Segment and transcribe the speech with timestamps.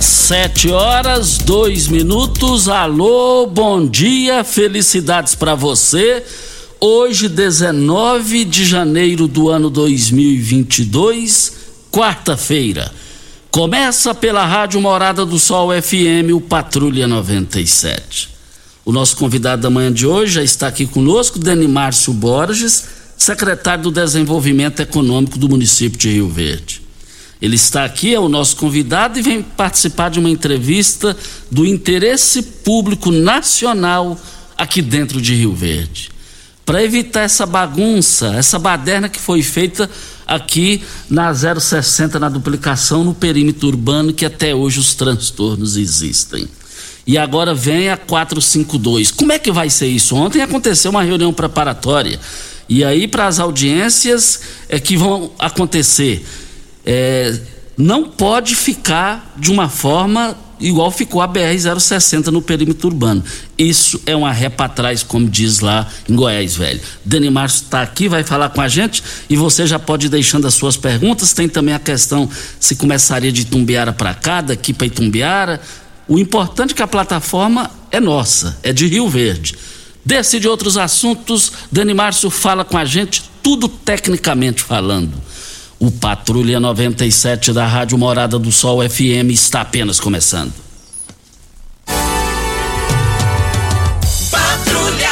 [0.00, 2.68] Sete horas, dois minutos.
[2.70, 6.24] Alô, bom dia, felicidades para você.
[6.80, 11.52] Hoje, 19 de janeiro do ano 2022,
[11.92, 12.90] quarta-feira.
[13.50, 18.30] Começa pela Rádio Morada do Sol FM, o Patrulha 97.
[18.86, 22.86] O nosso convidado da manhã de hoje já está aqui conosco, Dani Márcio Borges,
[23.18, 26.88] secretário do Desenvolvimento Econômico do município de Rio Verde.
[27.40, 31.16] Ele está aqui, é o nosso convidado e vem participar de uma entrevista
[31.50, 34.18] do interesse público nacional
[34.56, 36.10] aqui dentro de Rio Verde.
[36.66, 39.90] Para evitar essa bagunça, essa baderna que foi feita
[40.26, 46.46] aqui na 060, na duplicação no perímetro urbano, que até hoje os transtornos existem.
[47.06, 49.10] E agora vem a 452.
[49.10, 50.14] Como é que vai ser isso?
[50.14, 52.20] Ontem aconteceu uma reunião preparatória.
[52.68, 56.24] E aí, para as audiências é que vão acontecer
[56.92, 57.38] é,
[57.78, 63.22] não pode ficar de uma forma igual ficou a BR-060 no perímetro urbano.
[63.56, 66.80] Isso é uma ré para trás, como diz lá em Goiás, velho.
[67.04, 70.48] Dani Márcio está aqui, vai falar com a gente e você já pode ir deixando
[70.48, 71.32] as suas perguntas.
[71.32, 72.28] Tem também a questão
[72.58, 75.60] se começaria de Itumbiara para cá, daqui para Itumbiara.
[76.08, 79.54] O importante é que a plataforma é nossa, é de Rio Verde.
[80.04, 85.30] Decide outros assuntos, Dani Márcio fala com a gente, tudo tecnicamente falando.
[85.82, 90.52] O Patrulha 97 da Rádio Morada do Sol FM está apenas começando.
[94.30, 95.08] Patrulha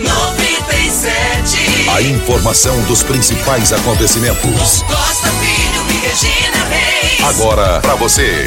[0.00, 1.90] 97.
[1.90, 4.82] A informação dos principais acontecimentos.
[4.82, 7.24] Costa Filho e Regina Reis.
[7.24, 8.46] Agora para você.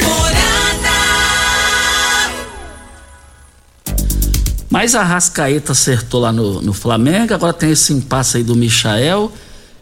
[4.69, 9.29] Mas a Rascaeta acertou lá no, no Flamengo, agora tem esse impasse aí do Michael.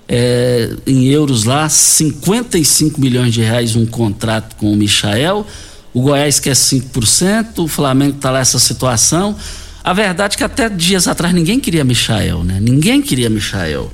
[0.07, 5.45] É, em euros lá, 55 milhões de reais um contrato com o Michael.
[5.93, 9.35] O Goiás quer 5%, o Flamengo está lá essa situação.
[9.83, 12.59] A verdade é que até dias atrás ninguém queria Michael, né?
[12.59, 13.91] Ninguém queria Michael.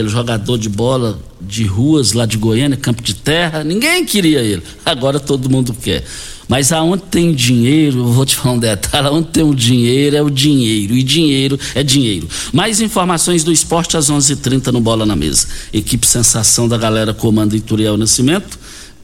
[0.00, 4.62] Aquele jogador de bola de ruas lá de Goiânia, campo de terra, ninguém queria ele.
[4.82, 6.02] Agora todo mundo quer.
[6.48, 10.30] Mas aonde tem dinheiro, vou te falar um detalhe, aonde tem o dinheiro é o
[10.30, 12.26] dinheiro, e dinheiro é dinheiro.
[12.50, 15.46] Mais informações do esporte às 11:30 h 30 no Bola na Mesa.
[15.70, 18.58] Equipe Sensação da galera comanda Ituriel Nascimento,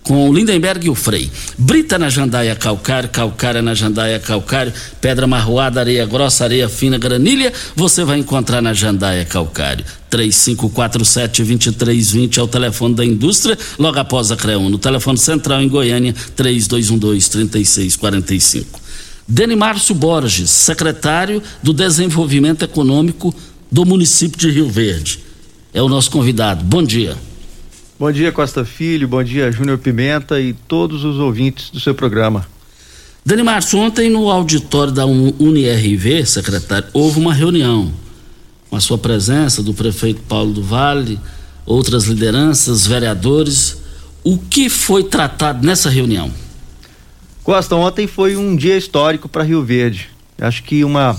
[0.06, 1.29] com o Lindenberg e o Frei.
[1.58, 7.53] Brita na jandaia calcário, calcária na jandaia calcário, pedra marroada, areia grossa, areia fina, granilha,
[7.75, 9.85] você vai encontrar na jandaia calcário.
[10.12, 14.69] 3547-2320 é o telefone da indústria, logo após a CREUN.
[14.69, 18.64] No telefone central em Goiânia, 3212-3645.
[19.26, 23.35] Deni Márcio Borges, secretário do Desenvolvimento Econômico
[23.73, 25.19] do município de Rio Verde.
[25.75, 26.64] É o nosso convidado.
[26.64, 27.17] Bom dia.
[27.98, 32.46] Bom dia, Costa Filho, bom dia, Júnior Pimenta e todos os ouvintes do seu programa.
[33.25, 37.90] Dani Márcio, ontem no auditório da UniRV, secretário, houve uma reunião
[38.69, 41.19] com a sua presença do prefeito Paulo do Vale,
[41.64, 43.78] outras lideranças, vereadores.
[44.22, 46.31] O que foi tratado nessa reunião?
[47.43, 50.10] Costa, ontem foi um dia histórico para Rio Verde.
[50.38, 51.19] Acho que uma,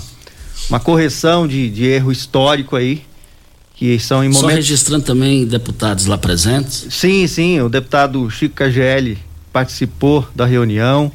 [0.70, 3.02] uma correção de, de erro histórico aí,
[3.78, 4.40] que são em momentos...
[4.40, 6.88] Só registrando também deputados lá presentes?
[6.90, 9.16] Sim, sim, o deputado Chico KGL
[9.52, 11.12] participou da reunião,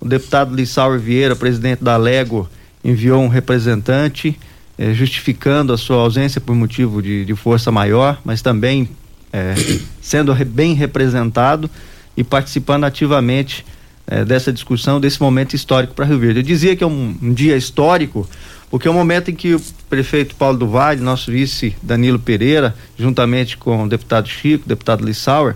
[0.00, 2.48] o deputado Lissauer Vieira, presidente da Lego,
[2.84, 4.38] enviou um representante
[4.78, 8.88] eh, justificando a sua ausência por motivo de, de força maior, mas também
[9.32, 9.54] eh,
[10.00, 11.68] sendo bem representado
[12.16, 13.66] e participando ativamente
[14.06, 16.40] eh, dessa discussão, desse momento histórico para Rio Verde.
[16.40, 18.28] Eu dizia que é um, um, dia histórico,
[18.70, 22.74] porque é o momento em que o prefeito Paulo do Vale, nosso vice Danilo Pereira,
[22.98, 25.54] juntamente com o deputado Chico, deputado Lissauer,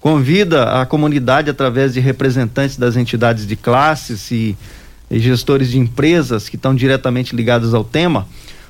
[0.00, 4.56] convida a comunidade através de representantes das entidades de classes e,
[5.10, 8.28] e gestores de empresas que estão diretamente ligados ao tema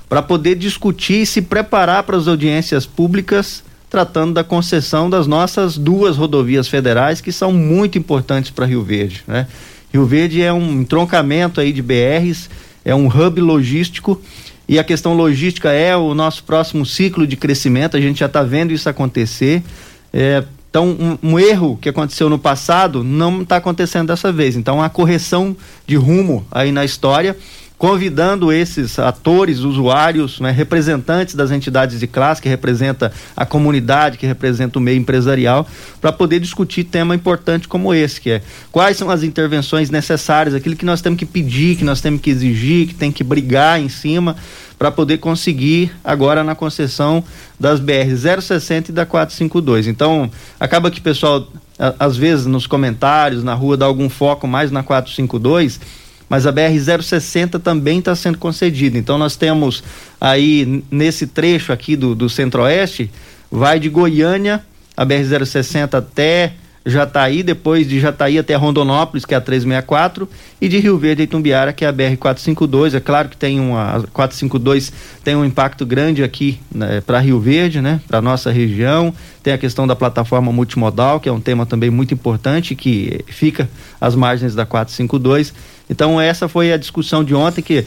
[0.09, 5.79] para poder discutir e se preparar para as audiências públicas tratando da concessão das nossas
[5.79, 9.47] duas rodovias federais que são muito importantes para Rio Verde, né?
[9.93, 12.51] Rio Verde é um entroncamento aí de BRs,
[12.85, 14.21] é um hub logístico
[14.69, 17.97] e a questão logística é o nosso próximo ciclo de crescimento.
[17.97, 19.63] A gente já está vendo isso acontecer.
[20.13, 20.89] É, então,
[21.23, 24.57] um, um, erro que aconteceu no passado não está acontecendo dessa vez.
[24.57, 25.57] Então, a correção
[25.87, 27.35] de rumo aí na história,
[27.79, 34.27] convidando esses atores, usuários, né, representantes das entidades de classe, que representa a comunidade, que
[34.27, 35.65] representa o meio empresarial,
[36.01, 38.43] para poder discutir tema importante como esse, que é
[38.73, 42.31] quais são as intervenções necessárias, aquilo que nós temos que pedir, que nós temos que
[42.31, 44.35] exigir, que tem que brigar em cima
[44.77, 47.23] para poder conseguir agora na concessão
[47.61, 49.87] das BR 060 e da 452.
[49.87, 50.29] Então,
[50.59, 51.49] acaba que o pessoal
[51.99, 55.79] às vezes nos comentários, na rua dá algum foco mais na 452,
[56.29, 58.99] mas a BR 060 também está sendo concedida.
[58.99, 59.83] Então nós temos
[60.21, 63.11] aí nesse trecho aqui do, do Centro-Oeste,
[63.51, 64.63] vai de Goiânia,
[64.97, 66.53] a BR 060 até
[66.89, 70.29] Jataí, depois de Jataí até Rondonópolis, que é a 364,
[70.61, 72.95] e de Rio Verde a Itumbiara, que é a BR 452.
[72.95, 74.93] É claro que tem uma 452
[75.23, 79.13] tem um impacto grande aqui né, para Rio Verde, né, para nossa região.
[79.43, 83.69] Tem a questão da plataforma multimodal, que é um tema também muito importante que fica
[84.01, 85.53] às margens da 452.
[85.89, 87.85] Então essa foi a discussão de ontem que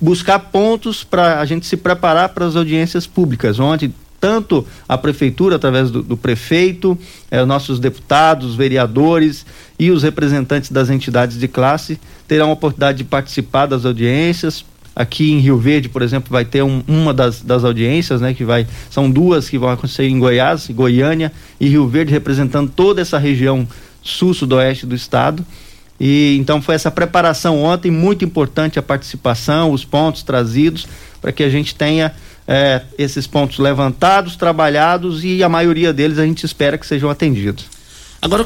[0.00, 3.58] buscar pontos para a gente se preparar para as audiências públicas.
[3.60, 6.96] Ontem tanto a prefeitura, através do, do prefeito,
[7.28, 9.44] eh, nossos deputados, vereadores
[9.76, 14.64] e os representantes das entidades de classe terão a oportunidade de participar das audiências.
[14.94, 18.32] Aqui em Rio Verde, por exemplo, vai ter um, uma das, das audiências, né?
[18.32, 23.00] Que vai, são duas que vão acontecer em Goiás, Goiânia e Rio Verde, representando toda
[23.00, 23.66] essa região
[24.02, 25.44] sul-sudoeste do estado.
[26.00, 30.86] E então foi essa preparação ontem, muito importante a participação, os pontos trazidos,
[31.20, 32.12] para que a gente tenha
[32.46, 37.66] é, esses pontos levantados, trabalhados e a maioria deles a gente espera que sejam atendidos.
[38.20, 38.44] Agora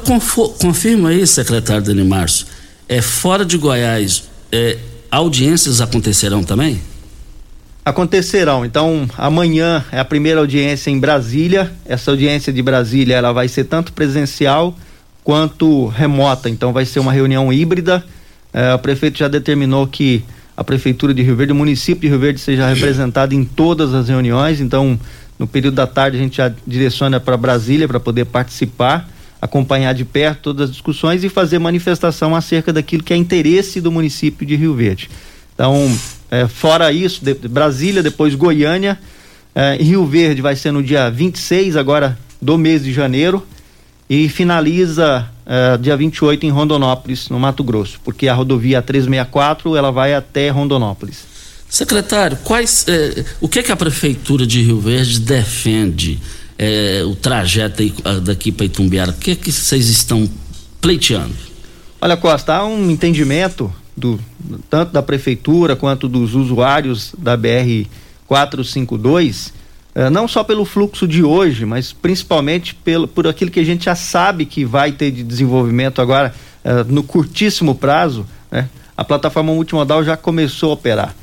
[0.58, 2.46] confirma aí, secretário Dani Márcio,
[2.88, 4.78] é, fora de Goiás, é,
[5.10, 6.80] audiências acontecerão também?
[7.84, 8.64] Acontecerão.
[8.64, 11.72] Então, amanhã é a primeira audiência em Brasília.
[11.84, 14.76] Essa audiência de Brasília ela vai ser tanto presencial
[15.26, 16.48] quanto remota.
[16.48, 18.04] Então, vai ser uma reunião híbrida.
[18.52, 20.22] É, o prefeito já determinou que
[20.56, 24.08] a Prefeitura de Rio Verde, o município de Rio Verde seja representado em todas as
[24.08, 24.60] reuniões.
[24.60, 24.96] Então,
[25.36, 29.10] no período da tarde, a gente já direciona para Brasília para poder participar,
[29.42, 33.90] acompanhar de perto todas as discussões e fazer manifestação acerca daquilo que é interesse do
[33.90, 35.10] município de Rio Verde.
[35.56, 35.92] Então,
[36.30, 38.96] é, fora isso, de, Brasília, depois Goiânia,
[39.52, 43.44] é, Rio Verde vai ser no dia 26 agora do mês de janeiro
[44.08, 49.90] e finaliza uh, dia 28 em Rondonópolis, no Mato Grosso, porque a rodovia 364 ela
[49.90, 51.24] vai até Rondonópolis.
[51.68, 56.20] Secretário, quais, eh, o que, que a prefeitura de Rio Verde defende
[56.56, 59.10] eh, o trajeto aí, daqui para Itumbiara?
[59.10, 60.30] O que que vocês estão
[60.80, 61.34] pleiteando?
[62.00, 64.20] Olha, Costa, há um entendimento do
[64.70, 67.88] tanto da prefeitura quanto dos usuários da BR
[68.28, 69.56] 452 é,
[70.10, 73.94] não só pelo fluxo de hoje, mas principalmente pelo, por aquilo que a gente já
[73.94, 78.68] sabe que vai ter de desenvolvimento agora é, no curtíssimo prazo, né?
[78.94, 81.16] a plataforma multimodal já começou a operar.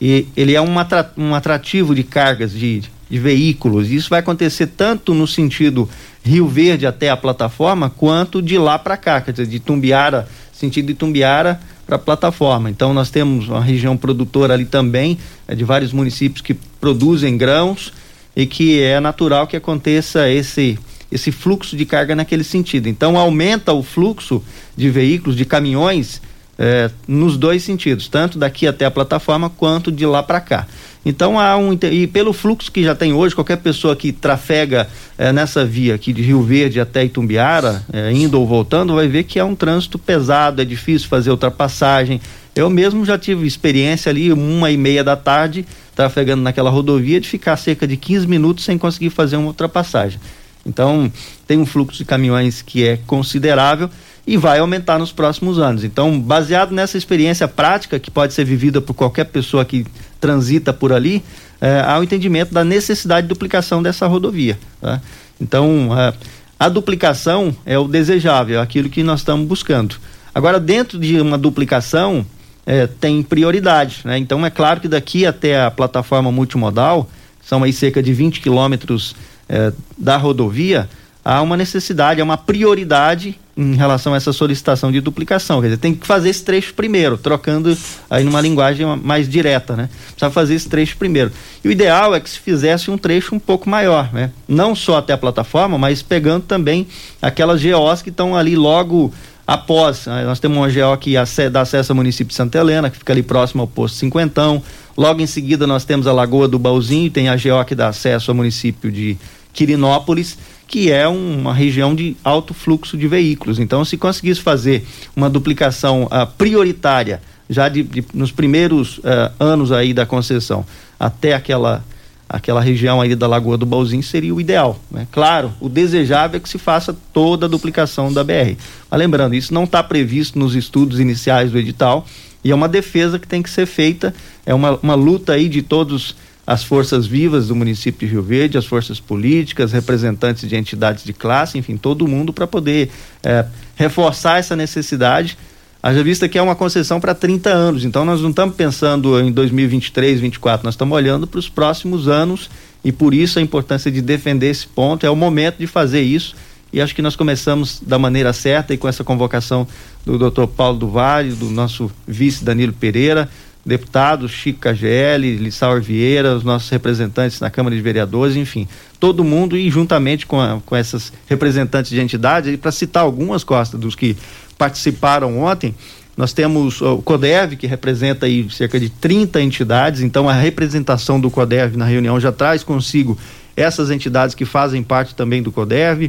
[0.00, 0.74] E ele é um,
[1.16, 3.90] um atrativo de cargas de, de veículos.
[3.90, 5.88] Isso vai acontecer tanto no sentido
[6.22, 10.86] Rio Verde até a plataforma, quanto de lá para cá, quer dizer, de Tumbiara, sentido
[10.86, 12.70] de Tumbiara para a plataforma.
[12.70, 15.18] Então nós temos uma região produtora ali também,
[15.48, 17.92] é, de vários municípios que produzem grãos
[18.40, 20.78] e que é natural que aconteça esse
[21.12, 22.88] esse fluxo de carga naquele sentido.
[22.88, 24.40] Então aumenta o fluxo
[24.76, 26.22] de veículos, de caminhões
[26.56, 30.68] eh, nos dois sentidos, tanto daqui até a plataforma quanto de lá para cá.
[31.04, 35.32] Então há um e pelo fluxo que já tem hoje, qualquer pessoa que trafega eh,
[35.32, 39.38] nessa via aqui de Rio Verde até Itumbiara, eh, indo ou voltando, vai ver que
[39.38, 42.20] é um trânsito pesado, é difícil fazer ultrapassagem,
[42.54, 45.64] Eu mesmo já tive experiência ali, uma e meia da tarde,
[45.94, 50.20] trafegando naquela rodovia, de ficar cerca de 15 minutos sem conseguir fazer uma ultrapassagem.
[50.66, 51.10] Então,
[51.46, 53.88] tem um fluxo de caminhões que é considerável
[54.26, 55.84] e vai aumentar nos próximos anos.
[55.84, 59.86] Então, baseado nessa experiência prática que pode ser vivida por qualquer pessoa que
[60.20, 61.22] transita por ali,
[61.60, 64.58] é, há o entendimento da necessidade de duplicação dessa rodovia.
[64.80, 65.00] Tá?
[65.40, 66.12] Então, é,
[66.58, 69.96] a duplicação é o desejável, é aquilo que nós estamos buscando.
[70.34, 72.24] Agora, dentro de uma duplicação,
[72.70, 74.02] é, tem prioridade.
[74.04, 74.16] Né?
[74.16, 77.10] Então, é claro que daqui até a plataforma multimodal,
[77.42, 79.16] são aí cerca de 20 quilômetros
[79.48, 80.88] é, da rodovia,
[81.24, 85.60] há uma necessidade, há uma prioridade em relação a essa solicitação de duplicação.
[85.60, 87.76] Quer dizer, tem que fazer esse trecho primeiro, trocando
[88.08, 89.90] aí numa linguagem mais direta, né?
[90.12, 91.32] Precisa fazer esse trecho primeiro.
[91.64, 94.30] E o ideal é que se fizesse um trecho um pouco maior, né?
[94.46, 96.86] Não só até a plataforma, mas pegando também
[97.20, 99.12] aquelas GOs que estão ali logo
[99.50, 100.06] após.
[100.06, 100.24] Né?
[100.24, 101.14] Nós temos uma GO que
[101.50, 104.62] dá acesso ao município de Santa Helena, que fica ali próximo ao posto Cinquentão.
[104.96, 108.30] Logo em seguida nós temos a Lagoa do Bauzinho, tem a GO que dá acesso
[108.30, 109.18] ao município de
[109.52, 110.38] Quirinópolis
[110.68, 113.58] que é uma região de alto fluxo de veículos.
[113.58, 119.72] Então, se conseguisse fazer uma duplicação uh, prioritária já de, de, nos primeiros uh, anos
[119.72, 120.64] aí da concessão
[120.98, 121.82] até aquela
[122.32, 124.78] aquela região aí da Lagoa do Balzinho seria o ideal.
[124.88, 125.04] Né?
[125.10, 128.54] Claro, o desejável é que se faça toda a duplicação da BR.
[128.88, 132.06] Mas lembrando, isso não está previsto nos estudos iniciais do edital
[132.44, 134.14] e é uma defesa que tem que ser feita,
[134.46, 136.14] é uma, uma luta aí de todos
[136.46, 141.12] as forças vivas do município de Rio Verde, as forças políticas, representantes de entidades de
[141.12, 142.90] classe, enfim, todo mundo para poder
[143.24, 143.44] é,
[143.74, 145.36] reforçar essa necessidade.
[145.82, 149.32] Haja vista que é uma concessão para 30 anos, então nós não estamos pensando em
[149.32, 152.50] 2023, 2024, nós estamos olhando para os próximos anos
[152.84, 155.06] e por isso a importância de defender esse ponto.
[155.06, 156.36] É o momento de fazer isso
[156.70, 159.66] e acho que nós começamos da maneira certa e com essa convocação
[160.04, 160.46] do Dr.
[160.48, 163.26] Paulo do Vale, do nosso vice Danilo Pereira,
[163.64, 168.68] deputados, Chico KGL, Lissauer Vieira, os nossos representantes na Câmara de Vereadores, enfim,
[168.98, 173.80] todo mundo e juntamente com, a, com essas representantes de entidades, para citar algumas costas
[173.80, 174.14] dos que
[174.60, 175.74] participaram ontem,
[176.14, 181.30] nós temos o CODEV, que representa aí cerca de 30 entidades, então a representação do
[181.30, 183.16] CODEV na reunião já traz consigo
[183.56, 186.08] essas entidades que fazem parte também do CODEV,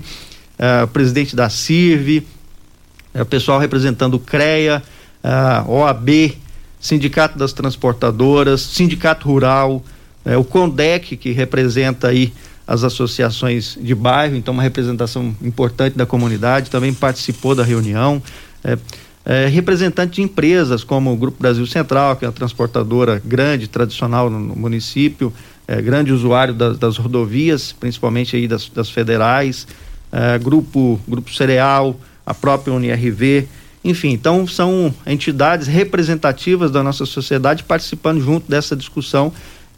[0.60, 2.26] uh, o presidente da CIRV,
[3.16, 4.84] uh, o pessoal representando o CREA,
[5.24, 6.10] uh, OAB,
[6.78, 9.82] Sindicato das Transportadoras, Sindicato Rural,
[10.38, 12.34] o CONDEC, que representa aí
[12.66, 18.22] as associações de bairro, então uma representação importante da comunidade, também participou da reunião.
[18.64, 18.78] É,
[19.24, 24.30] é, representante de empresas como o Grupo Brasil Central, que é uma transportadora grande, tradicional
[24.30, 25.32] no, no município,
[25.68, 29.68] é, grande usuário das, das, rodovias, principalmente aí das, das federais,
[30.12, 33.48] é, Grupo, Grupo Cereal, a própria UNIRV,
[33.84, 39.34] enfim, então são entidades representativas da nossa sociedade participando junto dessa discussão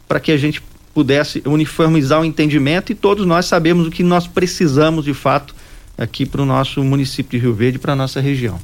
[0.06, 0.62] para que a gente
[0.94, 5.54] pudesse uniformizar o entendimento e todos nós sabemos o que nós precisamos de fato
[5.98, 8.58] aqui para o nosso município de Rio Verde, para a nossa região.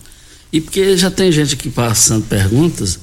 [0.53, 3.01] E porque já tem gente aqui passando perguntas,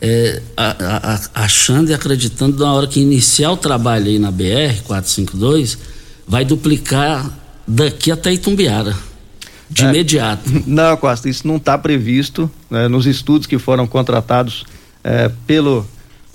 [0.00, 4.82] é, a, a, achando e acreditando na hora que iniciar o trabalho aí na BR
[4.84, 5.78] 452,
[6.26, 8.96] vai duplicar daqui até Itumbiara
[9.68, 10.42] de é, imediato.
[10.66, 14.64] Não, Costa, isso não está previsto né, nos estudos que foram contratados
[15.04, 15.86] é, pelo,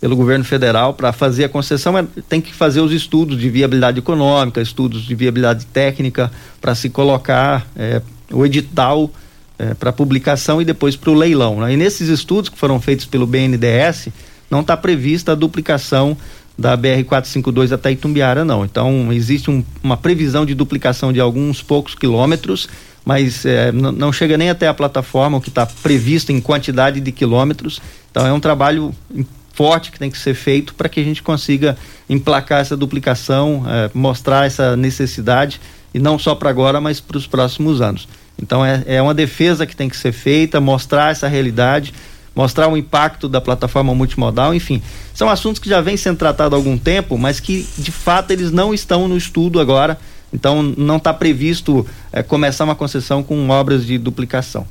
[0.06, 2.08] pelo governo federal para fazer a concessão.
[2.30, 6.32] Tem que fazer os estudos de viabilidade econômica, estudos de viabilidade técnica
[6.62, 9.10] para se colocar é, o edital
[9.58, 11.60] é, para publicação e depois para o leilão.
[11.62, 11.74] Né?
[11.74, 14.10] E nesses estudos que foram feitos pelo BNDES,
[14.48, 16.16] não está prevista a duplicação
[16.56, 18.64] da BR-452 até Itumbiara, não.
[18.64, 22.70] Então, existe um, uma previsão de duplicação de alguns poucos quilômetros
[23.08, 27.12] mas é, não chega nem até a plataforma, o que está previsto em quantidade de
[27.12, 27.80] quilômetros.
[28.10, 28.92] Então é um trabalho
[29.56, 31.78] forte que tem que ser feito para que a gente consiga
[32.10, 35.60] emplacar essa duplicação, é, mostrar essa necessidade,
[35.94, 38.08] e não só para agora, mas para os próximos anos.
[38.42, 41.94] Então é, é uma defesa que tem que ser feita, mostrar essa realidade,
[42.36, 44.82] mostrar o impacto da plataforma multimodal, enfim.
[45.14, 48.52] São assuntos que já vêm sendo tratados há algum tempo, mas que de fato eles
[48.52, 49.98] não estão no estudo agora
[50.36, 54.68] então não está previsto é, começar uma concessão com obras de duplicação.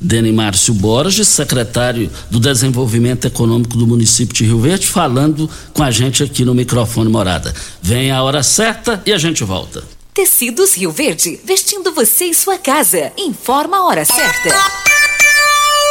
[0.00, 5.90] Deni Márcio Borges, secretário do Desenvolvimento Econômico do município de Rio Verde, falando com a
[5.90, 7.54] gente aqui no microfone Morada.
[7.82, 9.82] Vem a hora certa e a gente volta.
[10.12, 13.12] Tecidos Rio Verde, vestindo você e sua casa.
[13.18, 14.50] Informa a hora certa.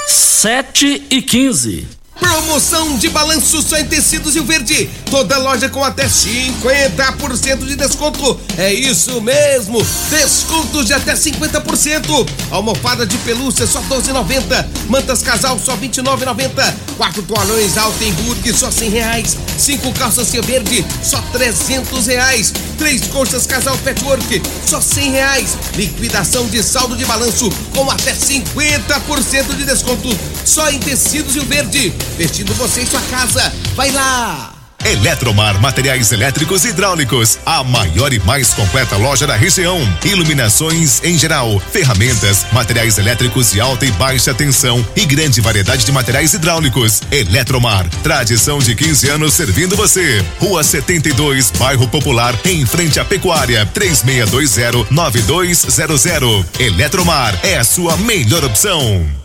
[0.07, 1.87] Sete e quinze.
[2.19, 4.89] Promoção de balanço só em tecidos e o verde.
[5.11, 8.39] Toda loja com até 50% de desconto.
[8.57, 9.85] É isso mesmo.
[10.09, 12.27] Descontos de até 50%.
[12.51, 14.65] Almofada de pelúcia só 12,90.
[14.87, 16.73] Mantas casal só 29,90.
[16.97, 19.37] Quatro toalhões Altenburg só 100 reais.
[19.57, 22.53] Cinco calças Cia Verde só 300 reais.
[22.77, 25.57] Três colchas casal Petwork só 100 reais.
[25.75, 30.09] Liquidação de saldo de balanço com até 50% de desconto.
[30.45, 33.53] Só em tecidos e o verde vestindo você em sua casa.
[33.75, 34.55] Vai lá!
[34.85, 39.79] Eletromar Materiais Elétricos e Hidráulicos, a maior e mais completa loja da região.
[40.03, 45.91] Iluminações em geral, ferramentas, materiais elétricos de alta e baixa tensão e grande variedade de
[45.91, 47.01] materiais hidráulicos.
[47.11, 50.23] Eletromar, tradição de 15 anos servindo você.
[50.39, 56.45] Rua 72, Bairro Popular, em frente à Pecuária, 3620-9200.
[56.59, 59.24] Eletromar é a sua melhor opção.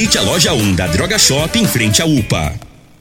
[0.01, 2.70] Visite a loja 1 da Droga Shop em frente à UPA.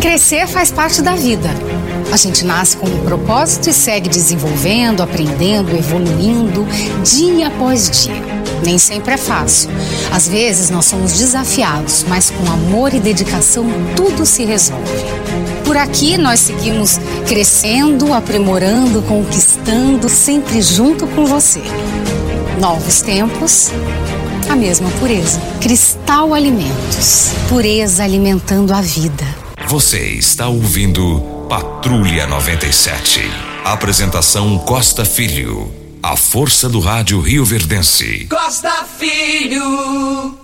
[0.00, 1.50] Crescer faz parte da vida.
[2.10, 6.66] A gente nasce com um propósito e segue desenvolvendo, aprendendo, evoluindo,
[7.04, 8.40] dia após dia.
[8.64, 9.70] Nem sempre é fácil.
[10.10, 14.84] Às vezes nós somos desafiados, mas com amor e dedicação tudo se resolve.
[15.64, 21.62] Por aqui nós seguimos crescendo, aprimorando, conquistando, sempre junto com você.
[22.58, 23.70] Novos tempos,
[24.48, 25.40] a mesma pureza.
[25.60, 27.32] Cristal Alimentos.
[27.48, 29.39] Pureza alimentando a vida.
[29.70, 33.20] Você está ouvindo Patrulha 97.
[33.64, 35.72] Apresentação Costa Filho.
[36.02, 38.26] A força do rádio Rio Verdense.
[38.28, 40.34] Costa Filho.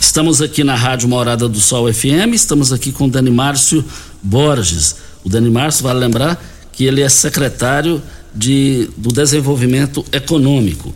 [0.00, 3.84] Estamos aqui na Rádio Morada do Sol FM, estamos aqui com o Dani Márcio
[4.22, 4.94] Borges.
[5.24, 6.40] O Dani Márcio, vale lembrar
[6.70, 8.00] que ele é secretário
[8.32, 10.94] de, do Desenvolvimento Econômico.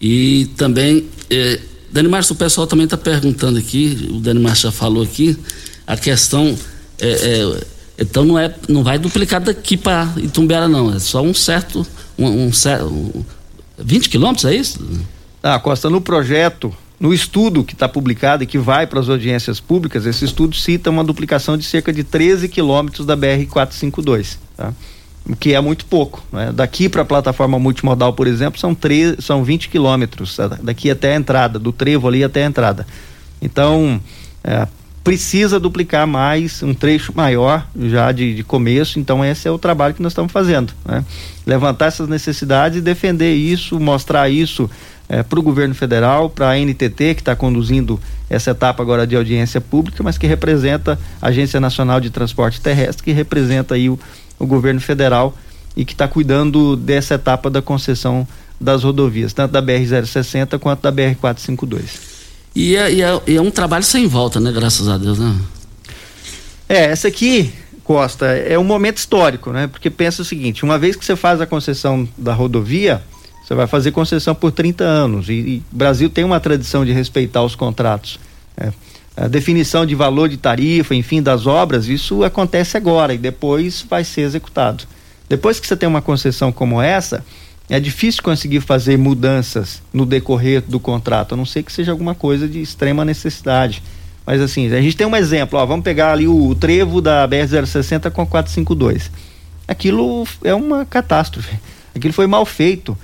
[0.00, 1.60] E também, eh,
[1.92, 5.36] Dani Márcio, o pessoal também está perguntando aqui, o Dani Márcio já falou aqui,
[5.88, 6.54] a questão
[7.00, 7.64] é, é,
[7.98, 10.94] então não é não vai duplicar daqui para Itumbiara não.
[10.94, 11.84] É só um certo
[12.18, 12.50] um, um
[12.84, 13.24] um,
[13.78, 14.78] 20 quilômetros é isso?
[15.42, 19.60] Ah Costa no projeto no estudo que está publicado e que vai para as audiências
[19.60, 24.74] públicas esse estudo cita uma duplicação de cerca de 13 quilômetros da BR 452 tá?
[25.26, 26.52] O que é muito pouco né?
[26.52, 31.16] daqui para a plataforma multimodal por exemplo são 13, são 20 quilômetros daqui até a
[31.16, 32.86] entrada do trevo ali até a entrada.
[33.40, 34.00] Então
[34.42, 34.66] é,
[35.02, 39.94] precisa duplicar mais, um trecho maior já de, de começo, então esse é o trabalho
[39.94, 41.04] que nós estamos fazendo, né?
[41.46, 44.70] Levantar essas necessidades e defender isso, mostrar isso
[45.08, 49.16] é, para o governo federal, para a NTT, que está conduzindo essa etapa agora de
[49.16, 53.98] audiência pública, mas que representa a Agência Nacional de Transporte Terrestre, que representa aí o,
[54.38, 55.34] o governo federal
[55.74, 58.28] e que está cuidando dessa etapa da concessão
[58.60, 62.17] das rodovias, tanto da BR-060 quanto da BR-452.
[62.58, 64.50] E é, e, é, é, um trabalho sem volta, né?
[64.50, 65.32] Graças a Deus, né?
[66.68, 67.52] É, essa aqui,
[67.84, 69.68] Costa, é um momento histórico, né?
[69.68, 73.00] Porque pensa o seguinte: uma vez que você faz a concessão da rodovia,
[73.44, 75.28] você vai fazer concessão por 30 anos.
[75.28, 78.18] E, o Brasil tem uma tradição de respeitar os contratos.
[78.56, 78.72] Né?
[79.16, 84.02] A definição de valor de tarifa, enfim, das obras, isso acontece agora e depois vai
[84.02, 84.82] ser executado.
[85.28, 87.24] Depois que você tem uma concessão como essa,
[87.68, 92.14] é difícil conseguir fazer mudanças no decorrer do contrato, a não ser que seja alguma
[92.14, 93.82] coisa de extrema necessidade.
[94.24, 97.28] Mas assim, a gente tem um exemplo, ó, vamos pegar ali o, o trevo da
[97.28, 99.10] BR-060 com a 452.
[99.66, 101.58] Aquilo é uma catástrofe.
[101.94, 102.96] Aquilo foi mal feito.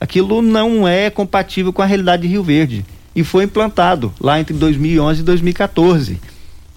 [0.00, 2.84] Aquilo não é compatível com a realidade de Rio Verde.
[3.14, 6.20] E foi implantado lá entre 2011 e 2014.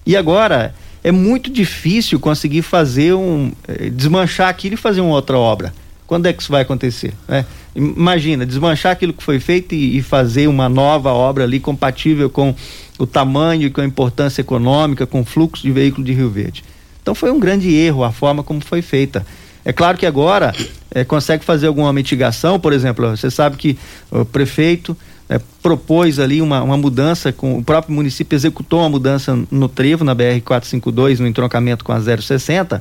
[0.04, 3.52] E agora é muito difícil conseguir fazer um.
[3.68, 5.72] Eh, desmanchar aquilo e fazer uma outra obra.
[6.06, 7.12] Quando é que isso vai acontecer?
[7.26, 7.44] Né?
[7.74, 12.54] Imagina, desmanchar aquilo que foi feito e, e, fazer uma nova obra ali compatível com
[12.98, 16.64] o tamanho e com a importância econômica, com o fluxo de veículo de Rio Verde.
[17.02, 19.26] Então foi um grande erro a forma como foi feita.
[19.64, 20.54] É claro que agora
[20.92, 23.76] é, consegue fazer alguma mitigação, por exemplo, você sabe que
[24.10, 24.96] o prefeito
[25.28, 30.04] é, propôs ali uma, uma mudança, com o próprio município executou uma mudança no trevo,
[30.04, 32.80] na BR-452, no entroncamento com a 060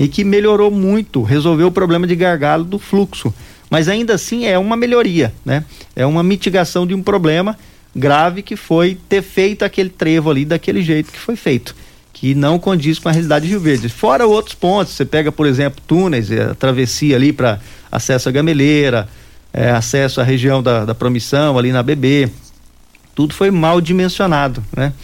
[0.00, 3.34] e que melhorou muito, resolveu o problema de gargalo do fluxo.
[3.68, 5.62] Mas ainda assim é uma melhoria, né?
[5.94, 7.54] É uma mitigação de um problema
[7.94, 11.76] grave que foi ter feito aquele trevo ali daquele jeito que foi feito,
[12.14, 13.90] que não condiz com a realidade de Rio Verde.
[13.90, 17.60] Fora outros pontos, você pega, por exemplo, túneis, a travessia ali para
[17.92, 19.06] acesso à gameleira,
[19.52, 22.30] é, acesso à região da, da promissão ali na BB,
[23.14, 24.94] tudo foi mal dimensionado, né?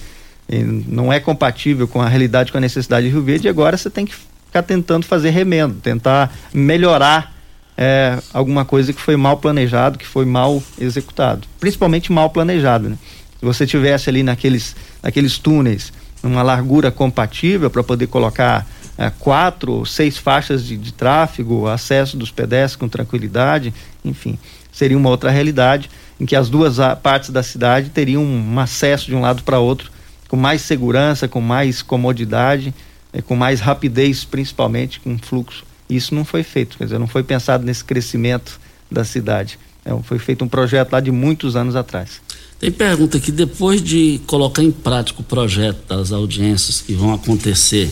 [0.49, 3.77] E não é compatível com a realidade, com a necessidade de Rio Verde, e agora
[3.77, 4.15] você tem que
[4.57, 7.35] ficar tentando fazer remendo, tentar melhorar
[7.77, 11.47] é, alguma coisa que foi mal planejado, que foi mal executado.
[11.61, 12.89] Principalmente mal planejado.
[12.89, 12.99] Né?
[13.39, 15.93] Se você tivesse ali naqueles, naqueles túneis
[16.23, 18.67] uma largura compatível para poder colocar
[18.97, 24.39] é, quatro ou seis faixas de, de tráfego, acesso dos pedestres com tranquilidade, enfim,
[24.73, 29.15] seria uma outra realidade em que as duas partes da cidade teriam um acesso de
[29.15, 29.91] um lado para outro
[30.29, 32.75] com mais segurança, com mais comodidade
[33.17, 35.65] é, com mais rapidez, principalmente com fluxo.
[35.89, 39.59] Isso não foi feito, quer dizer, não foi pensado nesse crescimento da cidade.
[39.85, 42.21] É, foi feito um projeto lá de muitos anos atrás.
[42.61, 47.91] Tem pergunta aqui, depois de colocar em prática o projeto das audiências que vão acontecer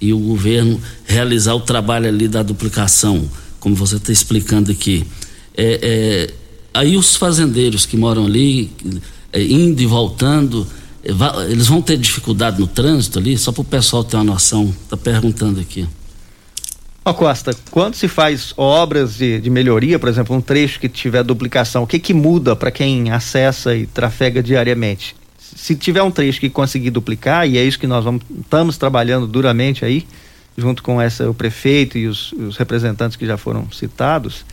[0.00, 3.28] e o governo realizar o trabalho ali da duplicação,
[3.60, 5.04] como você está explicando aqui,
[5.54, 6.34] é, é,
[6.72, 8.72] aí os fazendeiros que moram ali,
[9.32, 10.66] é, indo e voltando,
[11.02, 13.36] eles vão ter dificuldade no trânsito ali?
[13.36, 14.72] Só para o pessoal ter uma noção.
[14.84, 15.86] Está perguntando aqui.
[17.04, 21.24] Ó Costa, quando se faz obras de, de, melhoria, por exemplo, um trecho que tiver
[21.24, 25.16] duplicação, o que que muda para quem acessa e trafega diariamente?
[25.36, 29.26] Se tiver um trecho que conseguir duplicar, e é isso que nós vamos, estamos trabalhando
[29.26, 30.06] duramente aí,
[30.56, 34.44] junto com essa, o prefeito e os, os representantes que já foram citados,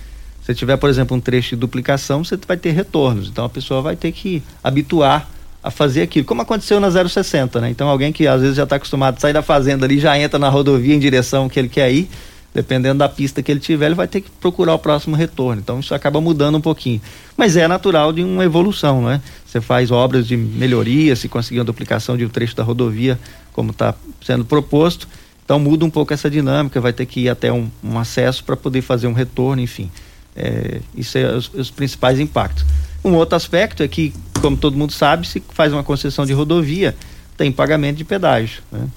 [0.43, 3.27] se tiver, por exemplo, um trecho de duplicação, você vai ter retornos.
[3.27, 5.29] Então a pessoa vai ter que habituar
[5.61, 7.69] a fazer aquilo, como aconteceu na 060, né?
[7.69, 10.39] Então alguém que às vezes já está acostumado a sair da fazenda ali, já entra
[10.39, 12.09] na rodovia em direção que ele quer ir,
[12.53, 15.61] dependendo da pista que ele tiver, ele vai ter que procurar o próximo retorno.
[15.61, 17.01] Então isso acaba mudando um pouquinho.
[17.35, 19.21] Mas é natural de uma evolução, né?
[19.45, 23.19] Você faz obras de melhoria, se conseguir uma duplicação de um trecho da rodovia,
[23.51, 23.93] como está
[24.23, 25.07] sendo proposto,
[25.43, 28.55] então muda um pouco essa dinâmica, vai ter que ir até um, um acesso para
[28.55, 29.91] poder fazer um retorno, enfim.
[30.35, 32.63] É, isso é os, os principais impactos.
[33.03, 36.95] Um outro aspecto é que, como todo mundo sabe, se faz uma concessão de rodovia,
[37.37, 38.61] tem pagamento de pedágio.
[38.71, 38.87] Né?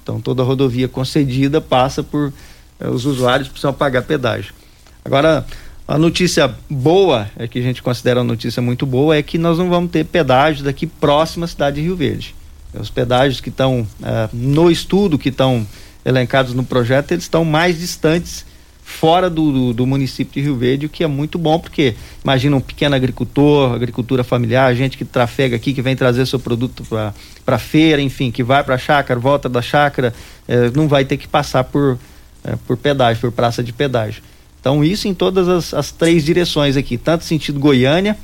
[0.00, 2.32] Então, toda rodovia concedida passa por.
[2.78, 4.52] Eh, os usuários precisam pagar pedágio.
[5.04, 5.46] Agora,
[5.88, 9.56] a notícia boa, é que a gente considera uma notícia muito boa, é que nós
[9.56, 12.34] não vamos ter pedágio daqui próximo à cidade de Rio Verde.
[12.74, 15.66] Os pedágios que estão eh, no estudo, que estão
[16.04, 18.44] elencados no projeto, eles estão mais distantes
[18.86, 22.54] fora do, do, do, município de Rio Verde, o que é muito bom, porque imagina
[22.54, 26.84] um pequeno agricultor, agricultura familiar, gente que trafega aqui, que vem trazer seu produto
[27.44, 30.14] para feira, enfim, que vai para a chácara, volta da chácara,
[30.46, 31.98] eh, não vai ter que passar por,
[32.44, 34.22] eh, por pedágio, por praça de pedágio.
[34.60, 38.16] Então, isso em todas as, as três direções aqui, tanto sentido Goiânia,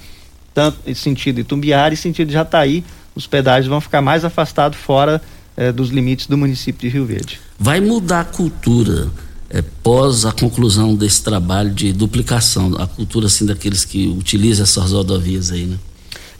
[0.54, 2.84] tanto sentido Itumbiara e sentido Jataí,
[3.16, 5.20] os pedágios vão ficar mais afastados fora
[5.56, 7.40] eh, dos limites do município de Rio Verde.
[7.58, 9.10] Vai mudar a cultura
[9.52, 14.92] é, pós a conclusão desse trabalho de duplicação, a cultura assim daqueles que utilizam essas
[14.92, 15.76] rodovias aí, né?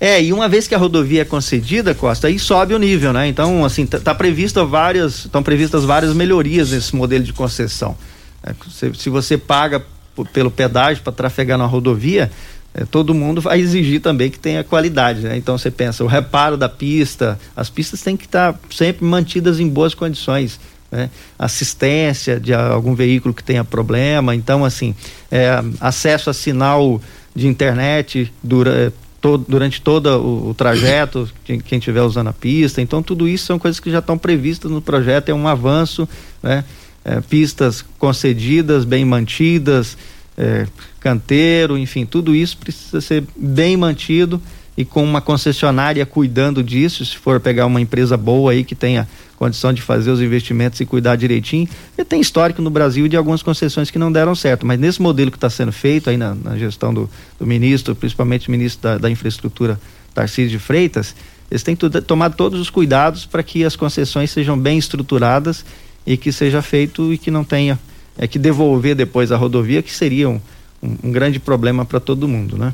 [0.01, 3.29] É, e uma vez que a rodovia é concedida, Costa, aí sobe o nível, né?
[3.29, 7.97] Então, assim, tá, tá prevista várias, estão previstas várias melhorias nesse modelo de concessão.
[8.43, 9.85] É, se, se, você paga
[10.33, 12.33] pelo pedágio para trafegar na rodovia,
[12.75, 15.37] é, todo mundo vai exigir também que tenha qualidade, né?
[15.37, 19.61] Então você pensa, o reparo da pista, as pistas têm que estar tá sempre mantidas
[19.61, 20.59] em boas condições
[20.93, 21.09] né?
[21.39, 24.35] assistência de algum veículo que tenha problema.
[24.35, 24.95] Então, assim,
[25.31, 27.01] é, acesso a sinal
[27.35, 32.83] de internet dura, todo, durante todo o, o trajeto, quem estiver usando a pista.
[32.83, 36.07] Então, tudo isso são coisas que já estão previstas no projeto, é um avanço,
[36.43, 36.63] né?
[37.05, 39.99] É, pistas concedidas, bem mantidas,
[40.39, 40.69] é,
[41.01, 44.41] canteiro, enfim, tudo isso precisa ser bem mantido
[44.77, 49.07] e com uma concessionária cuidando disso, se for pegar uma empresa boa aí que tenha
[49.37, 51.69] condição de fazer os investimentos e cuidar direitinho.
[51.99, 55.31] E tem histórico no Brasil de algumas concessões que não deram certo, mas nesse modelo
[55.31, 58.99] que está sendo feito aí na, na gestão do, do, ministro, principalmente o ministro da,
[58.99, 59.81] da Infraestrutura,
[60.15, 61.15] Tarcísio de Freitas,
[61.51, 65.65] eles têm tudo, tomado todos os cuidados para que as concessões sejam bem estruturadas
[66.07, 67.79] e que seja feito e que não tenha
[68.17, 70.41] é, que devolver depois a rodovia, que seria um,
[70.83, 72.73] um, um grande problema para todo mundo, né?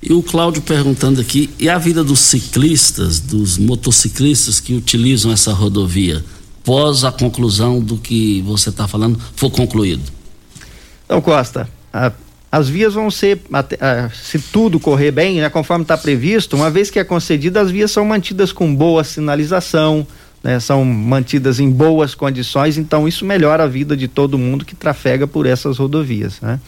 [0.00, 5.52] E o Cláudio perguntando aqui, e a vida dos ciclistas, dos motociclistas que utilizam essa
[5.52, 6.24] rodovia,
[6.62, 10.02] pós a conclusão do que você está falando for concluído?
[11.04, 12.12] Então, Costa, a,
[12.50, 16.90] as vias vão ser, a, se tudo correr bem, né, conforme está previsto, uma vez
[16.90, 20.06] que é concedida, as vias são mantidas com boa sinalização,
[20.42, 24.76] né, são mantidas em boas condições, então isso melhora a vida de todo mundo que
[24.76, 26.40] trafega por essas rodovias.
[26.40, 26.60] Né?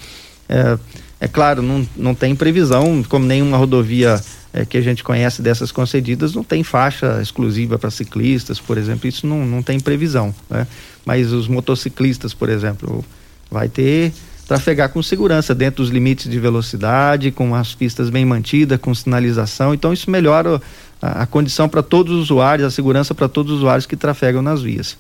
[0.51, 0.79] É,
[1.21, 4.21] é claro, não, não tem previsão, como nenhuma rodovia
[4.53, 9.09] é, que a gente conhece dessas concedidas, não tem faixa exclusiva para ciclistas, por exemplo,
[9.09, 10.35] isso não, não tem previsão.
[10.49, 10.67] Né?
[11.07, 13.05] Mas os motociclistas, por exemplo,
[13.49, 14.13] vai ter
[14.49, 19.73] trafegar com segurança, dentro dos limites de velocidade, com as pistas bem mantidas, com sinalização.
[19.73, 20.61] Então, isso melhora
[21.01, 24.43] a, a condição para todos os usuários, a segurança para todos os usuários que trafegam
[24.43, 24.97] nas vias.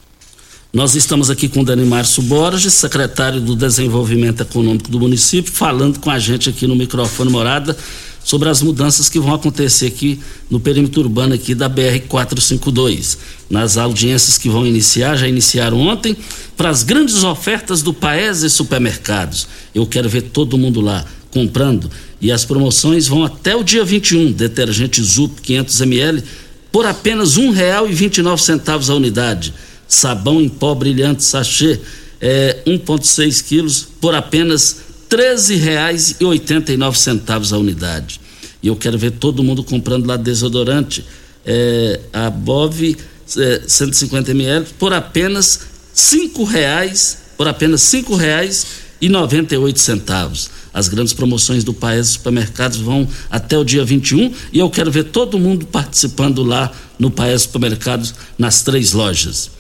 [0.72, 5.98] Nós estamos aqui com o Dani Márcio Borges, secretário do Desenvolvimento Econômico do município, falando
[5.98, 7.76] com a gente aqui no microfone Morada
[8.22, 13.18] sobre as mudanças que vão acontecer aqui no perímetro urbano aqui da BR 452.
[13.50, 16.16] Nas audiências que vão iniciar, já iniciaram ontem,
[16.56, 19.48] para as grandes ofertas do Paes e supermercados.
[19.74, 24.30] Eu quero ver todo mundo lá comprando e as promoções vão até o dia 21.
[24.30, 26.22] Detergente Zup 500 ml
[26.70, 29.52] por apenas R$ 1,29 a unidade
[29.90, 31.79] sabão em pó brilhante sachê
[32.20, 34.76] é, 1,6 quilos por apenas
[35.11, 38.20] R$ 13,89 a unidade.
[38.62, 41.05] E eu quero ver todo mundo comprando lá desodorante.
[41.44, 42.96] É, a Bove
[43.37, 45.61] é, 150 ml por apenas
[45.92, 48.66] cinco reais, por apenas cinco reais
[49.00, 50.50] e 98 centavos.
[50.72, 55.05] As grandes promoções do país supermercados vão até o dia 21 e eu quero ver
[55.05, 59.50] todo mundo participando lá no país supermercados nas três lojas.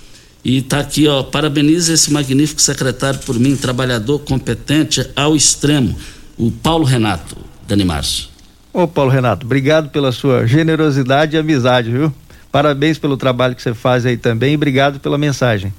[0.44, 5.94] E está aqui, ó, parabeniza esse magnífico secretário por mim, trabalhador competente ao extremo,
[6.38, 7.36] o Paulo Renato,
[7.68, 8.28] Dani Márcio.
[8.72, 12.12] Ô Paulo Renato, obrigado pela sua generosidade e amizade, viu?
[12.50, 15.72] Parabéns pelo trabalho que você faz aí também e obrigado pela mensagem.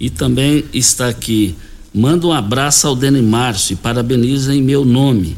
[0.00, 1.54] E também está aqui,
[1.94, 5.36] manda um abraço ao Dani Márcio e parabeniza em meu nome.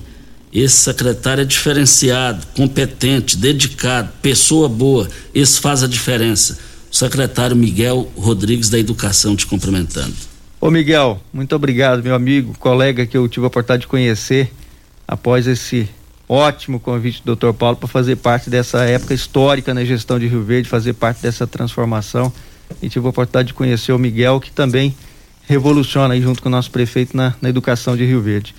[0.52, 6.56] Esse secretário é diferenciado, competente, dedicado, pessoa boa, esse faz a diferença
[6.94, 10.14] secretário Miguel Rodrigues da Educação te cumprimentando.
[10.60, 14.52] Ô Miguel, muito obrigado, meu amigo, colega que eu tive a oportunidade de conhecer
[15.06, 15.88] após esse
[16.28, 17.52] ótimo convite do Dr.
[17.52, 21.48] Paulo para fazer parte dessa época histórica na gestão de Rio Verde, fazer parte dessa
[21.48, 22.32] transformação.
[22.80, 24.94] E tive a oportunidade de conhecer o Miguel, que também
[25.48, 28.54] revoluciona aí junto com o nosso prefeito na, na educação de Rio Verde.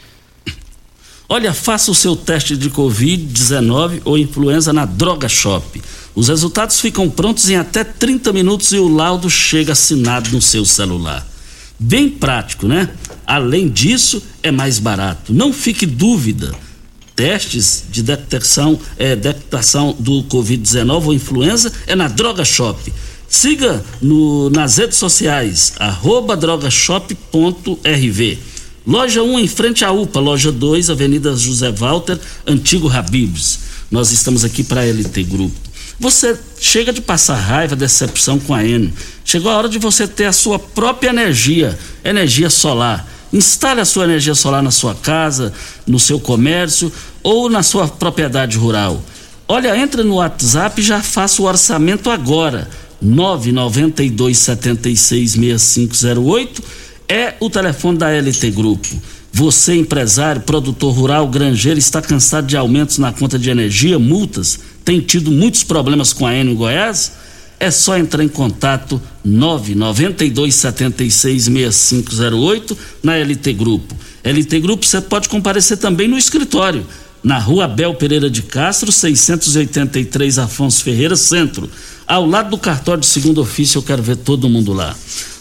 [1.28, 5.82] Olha, faça o seu teste de Covid-19 ou influenza na Droga Shop.
[6.14, 10.64] Os resultados ficam prontos em até 30 minutos e o laudo chega assinado no seu
[10.64, 11.26] celular.
[11.80, 12.90] Bem prático, né?
[13.26, 15.34] Além disso, é mais barato.
[15.34, 16.54] Não fique dúvida.
[17.16, 22.94] Testes de detecção, é, do Covid-19 ou influenza é na Droga Shop.
[23.28, 28.40] Siga no, nas redes sociais, arroba drogashop.rv.
[28.86, 33.60] Loja 1 em frente à UPA, loja 2, Avenida José Walter, Antigo Habibs.
[33.89, 35.56] Nós estamos aqui para a LT Grupo.
[36.00, 38.93] Você chega de passar raiva, decepção com a Enio.
[39.24, 43.08] Chegou a hora de você ter a sua própria energia, energia solar.
[43.34, 45.52] Instale a sua energia solar na sua casa,
[45.88, 46.91] no seu comércio
[47.24, 49.04] ou na sua propriedade rural.
[49.48, 52.69] Olha, entre no WhatsApp e já faça o orçamento agora.
[53.02, 58.88] 992 76 6508 é o telefone da LT Grupo.
[59.32, 65.02] Você, empresário, produtor rural, granjeiro, está cansado de aumentos na conta de energia, multas, tem
[65.02, 67.12] tido muitos problemas com a Enio Goiás?
[67.60, 73.96] É só entrar em contato 992 76 6508 na LT Grupo.
[74.24, 76.86] LT Grupo você pode comparecer também no escritório,
[77.24, 81.70] na rua Abel Pereira de Castro, 683 Afonso Ferreira, Centro.
[82.06, 84.96] Ao lado do cartório de segundo ofício, eu quero ver todo mundo lá.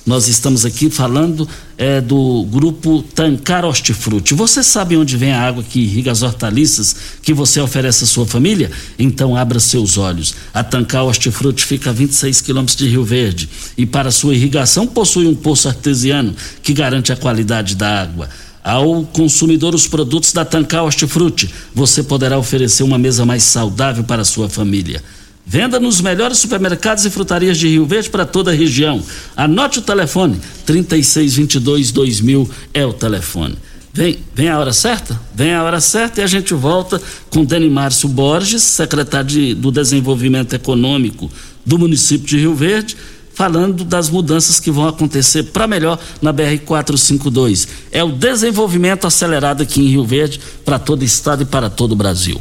[0.06, 4.34] Nós estamos aqui falando é, do grupo Tancar Hortifruti.
[4.34, 8.26] Você sabe onde vem a água que irriga as hortaliças que você oferece à sua
[8.26, 8.70] família?
[8.98, 10.34] Então abra seus olhos.
[10.52, 15.26] A Tancar Hortifruti fica a 26 quilômetros de Rio Verde e para sua irrigação possui
[15.26, 18.28] um poço artesiano que garante a qualidade da água.
[18.62, 24.20] Ao consumidor os produtos da Tancar Hortifruti, você poderá oferecer uma mesa mais saudável para
[24.20, 25.02] a sua família.
[25.46, 29.02] Venda nos melhores supermercados e frutarias de Rio Verde para toda a região.
[29.36, 33.56] Anote o telefone: 3622-2000 é o telefone.
[33.92, 35.20] Vem, vem a hora certa?
[35.34, 39.70] Vem a hora certa e a gente volta com Dani Márcio Borges, secretário de, do
[39.70, 41.30] Desenvolvimento Econômico
[41.64, 42.96] do município de Rio Verde,
[43.34, 47.68] falando das mudanças que vão acontecer para melhor na BR-452.
[47.92, 51.92] É o desenvolvimento acelerado aqui em Rio Verde para todo o estado e para todo
[51.92, 52.40] o Brasil.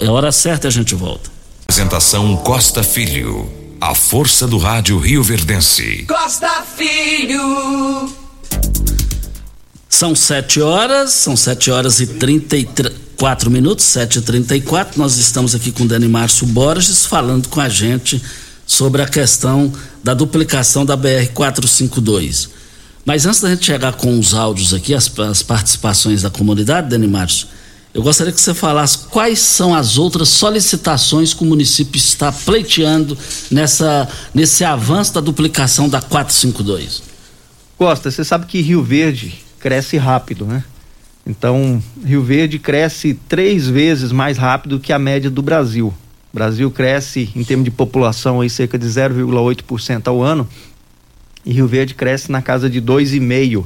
[0.00, 1.31] É hora certa e a gente volta.
[1.72, 3.50] Apresentação Costa Filho.
[3.80, 6.04] A força do rádio Rio Verdense.
[6.06, 8.12] Costa Filho.
[9.88, 12.68] São sete horas, são sete horas e trinta e
[13.18, 15.00] quatro minutos, sete e trinta e quatro.
[15.00, 18.22] Nós estamos aqui com o Dani Márcio Borges falando com a gente
[18.66, 19.72] sobre a questão
[20.04, 22.50] da duplicação da BR-452.
[23.02, 27.06] Mas antes da gente chegar com os áudios aqui, as, as participações da comunidade, Dani
[27.08, 27.48] Márcio,
[27.94, 33.16] eu gostaria que você falasse quais são as outras solicitações que o município está pleiteando
[33.50, 37.02] nessa, nesse avanço da duplicação da 452.
[37.76, 40.64] Costa, você sabe que Rio Verde cresce rápido, né?
[41.26, 45.88] Então, Rio Verde cresce três vezes mais rápido que a média do Brasil.
[46.32, 50.48] O Brasil cresce em termos de população aí cerca de 0,8% ao ano
[51.44, 53.64] e Rio Verde cresce na casa de 2,5%.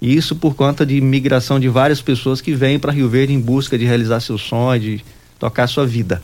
[0.00, 3.76] Isso por conta de migração de várias pessoas que vêm para Rio Verde em busca
[3.76, 5.04] de realizar seu sonho, de
[5.38, 6.22] tocar sua vida.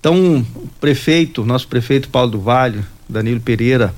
[0.00, 3.94] Então, o prefeito, nosso prefeito Paulo do Vale, Danilo Pereira,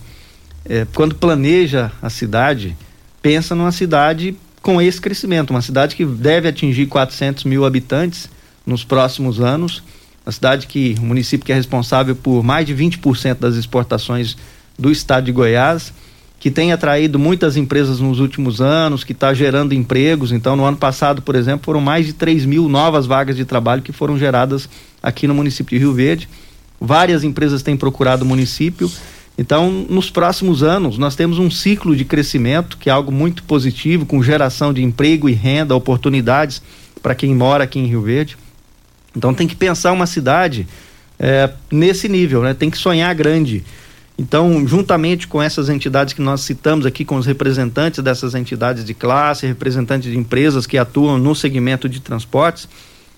[0.65, 2.77] é, quando planeja a cidade,
[3.23, 8.29] pensa numa cidade com esse crescimento, uma cidade que deve atingir 400 mil habitantes
[8.67, 9.83] nos próximos anos
[10.25, 14.37] uma cidade que o município que é responsável por mais de 20% das exportações
[14.79, 15.93] do estado de Goiás,
[16.41, 20.33] que tem atraído muitas empresas nos últimos anos, que está gerando empregos.
[20.33, 23.83] Então, no ano passado, por exemplo, foram mais de 3 mil novas vagas de trabalho
[23.83, 24.67] que foram geradas
[25.03, 26.27] aqui no município de Rio Verde.
[26.81, 28.91] Várias empresas têm procurado o município.
[29.37, 34.07] Então, nos próximos anos, nós temos um ciclo de crescimento que é algo muito positivo,
[34.07, 36.63] com geração de emprego e renda, oportunidades
[37.03, 38.39] para quem mora aqui em Rio Verde.
[39.15, 40.67] Então tem que pensar uma cidade
[41.19, 42.55] é, nesse nível, né?
[42.55, 43.63] Tem que sonhar grande.
[44.21, 48.93] Então, juntamente com essas entidades que nós citamos aqui, com os representantes dessas entidades de
[48.93, 52.69] classe, representantes de empresas que atuam no segmento de transportes,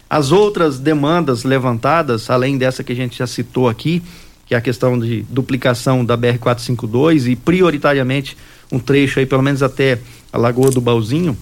[0.09, 4.01] as outras demandas levantadas, além dessa que a gente já citou aqui,
[4.47, 8.37] que é a questão de duplicação da BR-452 e prioritariamente
[8.71, 9.99] um trecho aí, pelo menos até
[10.33, 11.37] a Lagoa do Balzinho,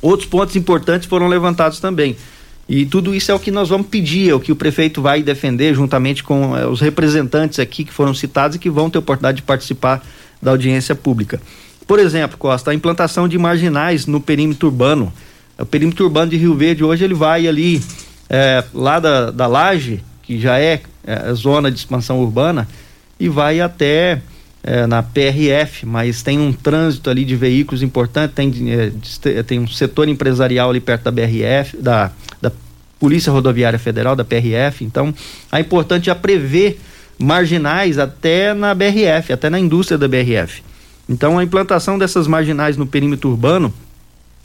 [0.00, 2.16] outros pontos importantes foram levantados também.
[2.68, 5.22] E tudo isso é o que nós vamos pedir, é o que o prefeito vai
[5.22, 9.36] defender juntamente com eh, os representantes aqui que foram citados e que vão ter oportunidade
[9.36, 10.02] de participar
[10.40, 11.40] da audiência pública.
[11.86, 15.12] Por exemplo, Costa, a implantação de marginais no perímetro urbano.
[15.58, 17.82] O perímetro urbano de Rio Verde hoje ele vai ali
[18.30, 22.66] é, lá da, da Laje, que já é, é zona de expansão urbana,
[23.18, 24.22] e vai até
[24.62, 29.66] é, na PRF, mas tem um trânsito ali de veículos importante, tem, é, tem um
[29.66, 32.52] setor empresarial ali perto da BRF, da, da
[32.98, 35.12] Polícia Rodoviária Federal, da PRF, então
[35.50, 36.80] é importante já prever
[37.18, 40.62] marginais até na BRF, até na indústria da BRF.
[41.08, 43.74] Então a implantação dessas marginais no perímetro urbano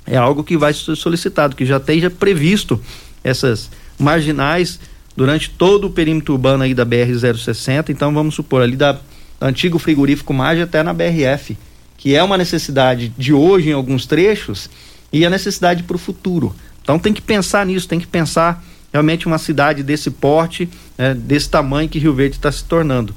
[0.06, 2.82] é algo que vai ser solicitado, que já esteja previsto
[3.23, 4.80] essas marginais
[5.15, 8.97] durante todo o perímetro urbano aí da BR 060, então vamos supor ali da
[9.39, 11.58] antigo frigorífico Maggi até na BRF,
[11.97, 14.69] que é uma necessidade de hoje em alguns trechos
[15.12, 16.56] e a necessidade para o futuro.
[16.81, 21.50] Então tem que pensar nisso, tem que pensar realmente uma cidade desse porte, né, desse
[21.50, 23.13] tamanho que Rio Verde está se tornando.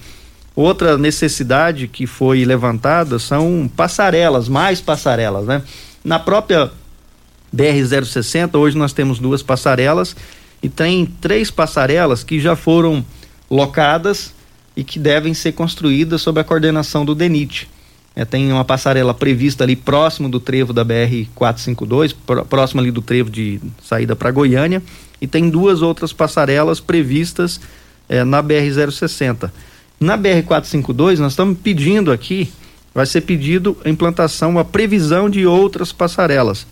[0.56, 5.62] Outra necessidade que foi levantada são passarelas, mais passarelas, né?
[6.04, 6.70] Na própria
[7.54, 10.16] BR-060, hoje nós temos duas passarelas
[10.62, 13.04] e tem três passarelas que já foram
[13.48, 14.34] locadas
[14.80, 17.68] e que devem ser construídas sob a coordenação do DENIT.
[18.16, 22.14] É, tem uma passarela prevista ali próximo do trevo da BR 452,
[22.48, 24.82] próximo ali do trevo de saída para Goiânia,
[25.20, 27.60] e tem duas outras passarelas previstas
[28.08, 29.52] é, na BR 060.
[30.00, 32.50] Na BR 452 nós estamos pedindo aqui,
[32.94, 36.66] vai ser pedido a implantação, a previsão de outras passarelas.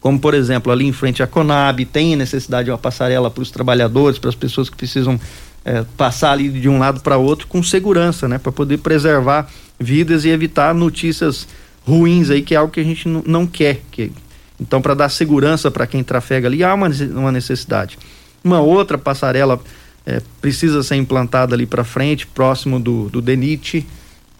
[0.00, 3.50] Como por exemplo, ali em frente à Conab, tem necessidade de uma passarela para os
[3.50, 5.20] trabalhadores, para as pessoas que precisam
[5.64, 8.38] é, passar ali de um lado para outro com segurança, né?
[8.38, 11.46] Para poder preservar vidas e evitar notícias
[11.86, 13.80] ruins aí, que é algo que a gente não quer.
[13.90, 14.12] Que,
[14.60, 17.98] então, para dar segurança para quem trafega ali, há uma, uma necessidade.
[18.42, 19.60] Uma outra passarela
[20.06, 23.86] é, precisa ser implantada ali para frente, próximo do, do DENIT,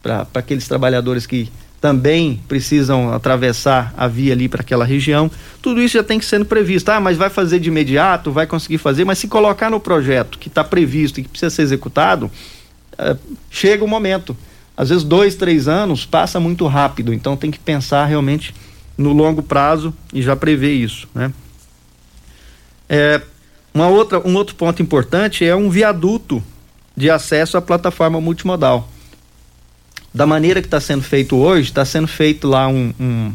[0.02, 1.50] para aqueles trabalhadores que
[1.80, 5.30] também precisam atravessar a via ali para aquela região.
[5.62, 6.90] Tudo isso já tem que sendo previsto.
[6.90, 10.48] Ah, mas vai fazer de imediato, vai conseguir fazer, mas se colocar no projeto que
[10.48, 12.30] está previsto e que precisa ser executado,
[12.98, 13.16] é,
[13.50, 14.36] chega o momento.
[14.76, 18.54] Às vezes dois, três anos passa muito rápido, então tem que pensar realmente
[18.96, 21.32] no longo prazo e já prever isso, né?
[22.88, 23.22] É,
[23.72, 26.42] uma outra, um outro ponto importante é um viaduto
[26.96, 28.88] de acesso à plataforma multimodal
[30.12, 33.32] da maneira que está sendo feito hoje, está sendo feito lá um, um,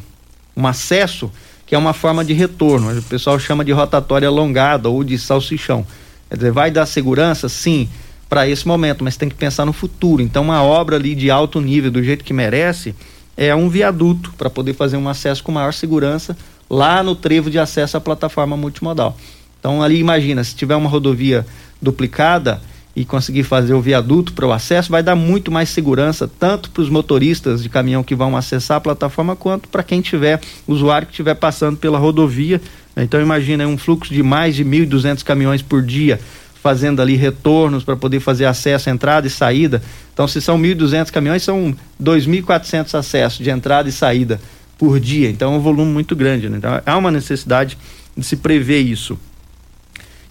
[0.58, 1.32] um, acesso
[1.66, 2.98] que é uma forma de retorno.
[2.98, 5.86] O pessoal chama de rotatória alongada ou de salsichão.
[6.30, 7.48] Quer dizer, vai dar segurança?
[7.50, 7.90] Sim,
[8.30, 10.22] para esse momento, mas tem que pensar no futuro.
[10.22, 12.94] Então, uma obra ali de alto nível, do jeito que merece,
[13.38, 16.38] é um viaduto para poder fazer um acesso com maior segurança
[16.70, 19.18] lá no trevo de acesso à plataforma multimodal.
[19.60, 21.46] Então, ali imagina, se tiver uma rodovia
[21.82, 22.62] duplicada,
[22.96, 26.82] e conseguir fazer o viaduto para o acesso, vai dar muito mais segurança, tanto para
[26.82, 31.12] os motoristas de caminhão que vão acessar a plataforma, quanto para quem tiver, usuário que
[31.12, 32.62] estiver passando pela rodovia.
[32.96, 36.22] Então imagina um fluxo de mais de 1.200 caminhões por dia,
[36.64, 39.84] fazendo ali retornos para poder fazer acesso, entrada e saída.
[40.14, 44.40] Então se são 1.200 caminhões, são 2.400 acessos de entrada e saída
[44.78, 45.30] por dia.
[45.30, 46.48] Então é um volume muito grande.
[46.48, 46.58] Né?
[46.58, 47.78] Então há uma necessidade
[48.16, 49.20] de se prever isso.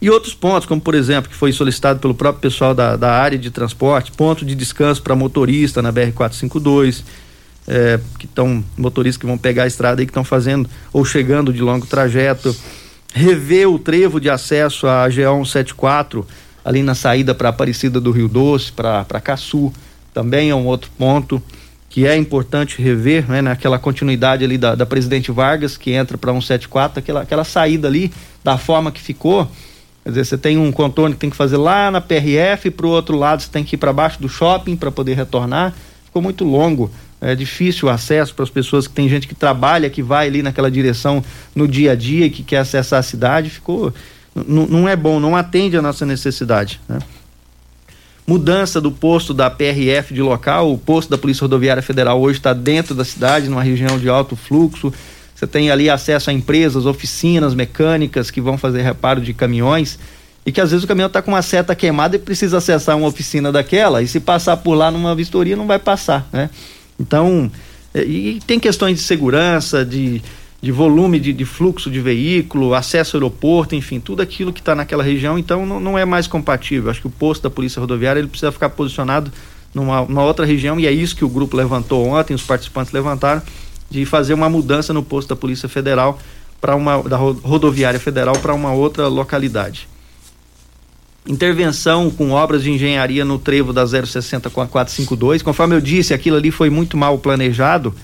[0.05, 3.38] E outros pontos, como por exemplo, que foi solicitado pelo próprio pessoal da, da área
[3.38, 7.02] de transporte, ponto de descanso para motorista na BR-452,
[7.66, 11.55] é, que estão motoristas que vão pegar a estrada e que estão fazendo ou chegando
[11.55, 12.55] de longo trajeto,
[13.14, 16.26] rever o trevo de acesso à GO 174
[16.62, 19.72] ali na saída para Aparecida do Rio Doce, para Caçu,
[20.12, 21.42] também é um outro ponto
[21.88, 26.30] que é importante rever, né, naquela continuidade ali da, da Presidente Vargas, que entra para
[26.30, 28.12] 174, aquela, aquela saída ali,
[28.44, 29.48] da forma que ficou,
[30.05, 32.90] Quer dizer, você tem um contorno que tem que fazer lá na PRF, para o
[32.90, 35.74] outro lado você tem que ir para baixo do shopping para poder retornar.
[36.05, 36.90] Ficou muito longo.
[37.22, 40.42] É difícil o acesso para as pessoas que tem gente que trabalha, que vai ali
[40.42, 41.24] naquela direção
[41.55, 43.48] no dia a dia, que quer acessar a cidade.
[43.48, 43.94] Ficou.
[44.34, 46.80] Não é bom, não atende a nossa necessidade.
[46.86, 46.98] Né?
[48.26, 52.52] Mudança do posto da PRF de local, o posto da Polícia Rodoviária Federal hoje está
[52.52, 54.92] dentro da cidade, numa região de alto fluxo.
[55.45, 59.99] Você tem ali acesso a empresas, oficinas mecânicas que vão fazer reparo de caminhões
[60.47, 63.07] e que às vezes o caminhão está com uma seta queimada e precisa acessar uma
[63.07, 66.49] oficina daquela e se passar por lá numa vistoria não vai passar, né?
[66.99, 67.51] Então,
[67.92, 70.22] é, e tem questões de segurança, de,
[70.62, 74.74] de volume de, de fluxo de veículo, acesso ao aeroporto, enfim, tudo aquilo que está
[74.74, 76.90] naquela região, então não, não é mais compatível.
[76.90, 79.30] Acho que o posto da Polícia Rodoviária ele precisa ficar posicionado
[79.74, 83.42] numa, numa outra região e é isso que o grupo levantou ontem, os participantes levantaram
[83.91, 86.18] de fazer uma mudança no posto da Polícia Federal
[86.61, 89.87] para uma da rodoviária federal para uma outra localidade.
[91.26, 95.43] Intervenção com obras de engenharia no trevo da 060 com a 452.
[95.43, 97.95] Conforme eu disse, aquilo ali foi muito mal planejado.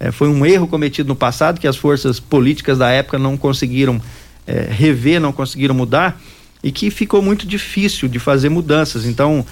[0.00, 4.00] É, foi um erro cometido no passado que as forças políticas da época não conseguiram
[4.46, 6.20] é, rever, não conseguiram mudar
[6.62, 9.04] e que ficou muito difícil de fazer mudanças.
[9.04, 9.44] Então,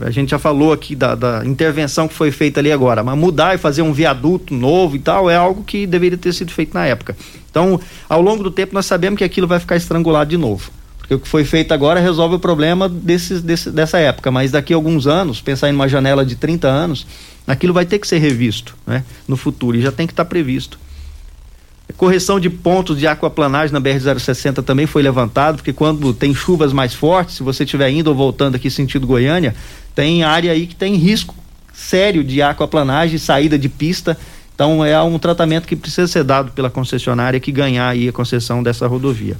[0.00, 3.54] a gente já falou aqui da, da, intervenção que foi feita ali agora, mas mudar
[3.54, 6.84] e fazer um viaduto novo e tal é algo que deveria ter sido feito na
[6.84, 7.16] época.
[7.48, 10.72] Então, ao longo do tempo, nós sabemos que aquilo vai ficar estrangulado de novo.
[10.98, 14.72] Porque o que foi feito agora resolve o problema desses, desse, dessa época, mas daqui
[14.72, 17.06] a alguns anos, pensar em uma janela de 30 anos,
[17.46, 20.78] aquilo vai ter que ser revisto né, no futuro e já tem que estar previsto.
[22.00, 26.94] Correção de pontos de aquaplanagem na BR-060 também foi levantado, porque quando tem chuvas mais
[26.94, 29.54] fortes, se você estiver indo ou voltando aqui sentido Goiânia,
[29.94, 31.34] tem área aí que tem risco
[31.74, 34.16] sério de aquaplanagem, saída de pista.
[34.54, 38.62] Então é um tratamento que precisa ser dado pela concessionária que ganhar aí a concessão
[38.62, 39.36] dessa rodovia.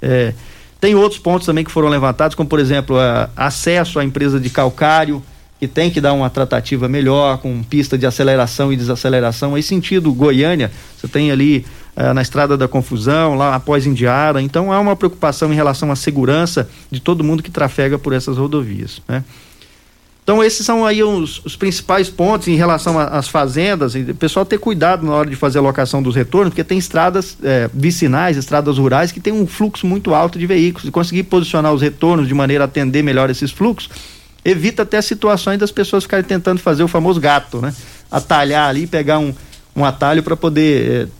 [0.00, 0.34] É,
[0.80, 2.96] tem outros pontos também que foram levantados, como por exemplo,
[3.36, 5.20] acesso à empresa de calcário,
[5.58, 9.58] que tem que dar uma tratativa melhor, com pista de aceleração e desaceleração.
[9.58, 11.66] Em sentido Goiânia, você tem ali
[12.00, 14.40] eh, na Estrada da Confusão, lá após Indiara.
[14.40, 18.38] Então há uma preocupação em relação à segurança de todo mundo que trafega por essas
[18.38, 19.02] rodovias.
[19.08, 19.24] Né?
[20.22, 23.96] Então esses são aí os, os principais pontos em relação às fazendas.
[23.96, 27.36] O pessoal ter cuidado na hora de fazer a locação dos retornos, porque tem estradas
[27.42, 30.86] eh, vicinais, estradas rurais que tem um fluxo muito alto de veículos.
[30.86, 33.90] E conseguir posicionar os retornos de maneira a atender melhor esses fluxos
[34.44, 37.74] evita até situações das pessoas ficarem tentando fazer o famoso gato, né?
[38.08, 39.34] Atalhar ali, pegar um,
[39.74, 41.17] um atalho para poder eh,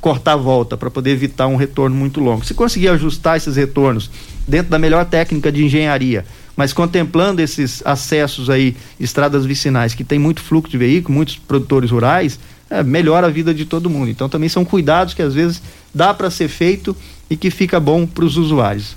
[0.00, 2.44] cortar a volta, para poder evitar um retorno muito longo.
[2.44, 4.10] Se conseguir ajustar esses retornos
[4.46, 6.24] dentro da melhor técnica de engenharia,
[6.56, 11.90] mas contemplando esses acessos aí, estradas vicinais, que tem muito fluxo de veículo, muitos produtores
[11.90, 12.38] rurais,
[12.68, 14.10] é, melhora a vida de todo mundo.
[14.10, 15.62] Então também são cuidados que às vezes
[15.94, 16.96] dá para ser feito
[17.28, 18.96] e que fica bom para os usuários.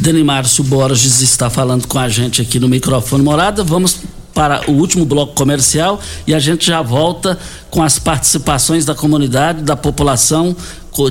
[0.00, 3.64] Dani Márcio Borges está falando com a gente aqui no microfone morada.
[3.64, 4.00] Vamos
[4.38, 7.36] para o último bloco comercial e a gente já volta
[7.72, 10.54] com as participações da comunidade, da população,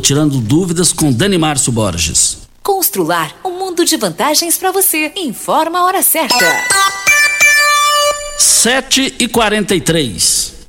[0.01, 2.37] tirando dúvidas com Dani Márcio Borges.
[2.63, 5.11] Constrular um mundo de vantagens para você.
[5.17, 6.37] Informa a hora certa.
[8.37, 10.56] 7 e 43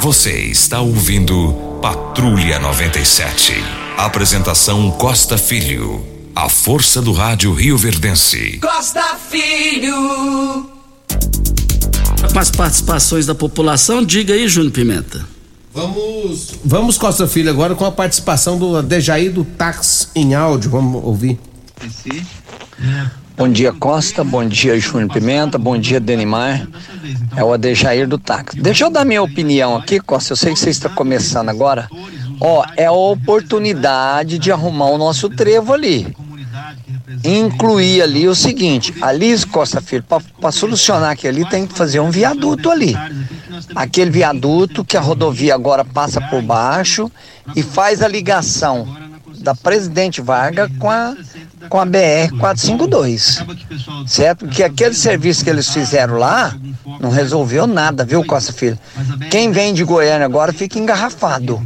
[0.00, 3.54] Você está ouvindo Patrulha 97.
[3.96, 6.04] Apresentação Costa Filho.
[6.34, 8.58] A força do rádio Rio Verdense.
[8.60, 10.70] Costa Filho.
[12.32, 15.26] Com as participações da população, diga aí, Júnior Pimenta.
[15.72, 20.70] Vamos, vamos Costa Filho agora com a participação do Dejaí do Tax em áudio.
[20.70, 21.38] Vamos ouvir.
[23.36, 24.24] Bom dia, Costa.
[24.24, 25.58] Bom dia, Júnior Pimenta.
[25.58, 26.66] Bom dia, Denimar.
[27.36, 28.58] É o Adejair do táxi.
[28.58, 30.32] Deixa eu dar minha opinião aqui, Costa.
[30.32, 31.86] Eu sei que você está começando agora.
[32.40, 36.16] Ó, é a oportunidade de arrumar o nosso trevo ali.
[37.22, 40.04] Incluir ali o seguinte: ali, Costa Filho,
[40.40, 42.96] para solucionar aquilo ali, tem que fazer um viaduto ali.
[43.74, 47.12] Aquele viaduto que a rodovia agora passa por baixo
[47.54, 49.05] e faz a ligação
[49.38, 51.14] da Presidente Vargas com a
[51.68, 53.44] com a BR 452.
[54.06, 54.46] Certo?
[54.46, 56.54] Porque aquele serviço que eles fizeram lá
[57.00, 58.78] não resolveu nada, viu, Costa Filho?
[59.30, 61.60] Quem vem de Goiânia agora fica engarrafado.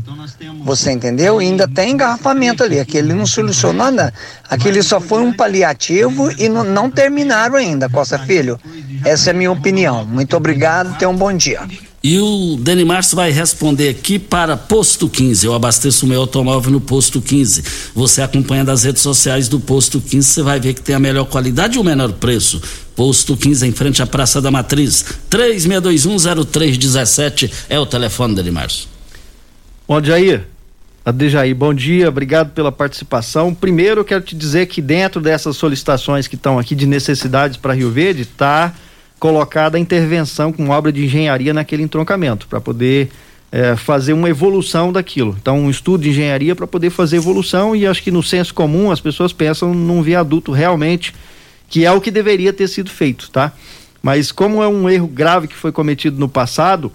[0.64, 1.41] Você entendeu?
[1.41, 2.81] E ainda tem engarrafamento ali.
[2.81, 4.12] Aquele não solucionou nada.
[4.49, 8.59] Aquele só foi um paliativo e não, não terminaram ainda, Costa Filho.
[9.05, 10.05] Essa é a minha opinião.
[10.05, 11.61] Muito obrigado, tenha um bom dia.
[12.03, 15.44] E o Dani Márcio vai responder aqui para Posto 15.
[15.44, 17.62] Eu abasteço o meu automóvel no Posto 15.
[17.94, 21.26] Você acompanha das redes sociais do Posto 15, você vai ver que tem a melhor
[21.26, 22.62] qualidade e o menor preço.
[22.96, 25.05] Posto 15 em frente à Praça da Matriz.
[25.30, 28.88] 36210317 é o telefone, Dani Márcio.
[29.86, 30.46] Bom, Jair.
[31.05, 33.55] Adejaí, bom dia, obrigado pela participação.
[33.55, 37.74] Primeiro, eu quero te dizer que dentro dessas solicitações que estão aqui de necessidades para
[37.74, 38.74] Rio Verde, está
[39.21, 43.11] colocada a intervenção com obra de engenharia naquele entroncamento, para poder
[43.53, 45.37] é, fazer uma evolução daquilo.
[45.41, 48.91] Então, um estudo de engenharia para poder fazer evolução e acho que no senso comum
[48.91, 51.14] as pessoas pensam num viaduto realmente
[51.68, 53.53] que é o que deveria ter sido feito, tá?
[54.03, 56.91] Mas como é um erro grave que foi cometido no passado,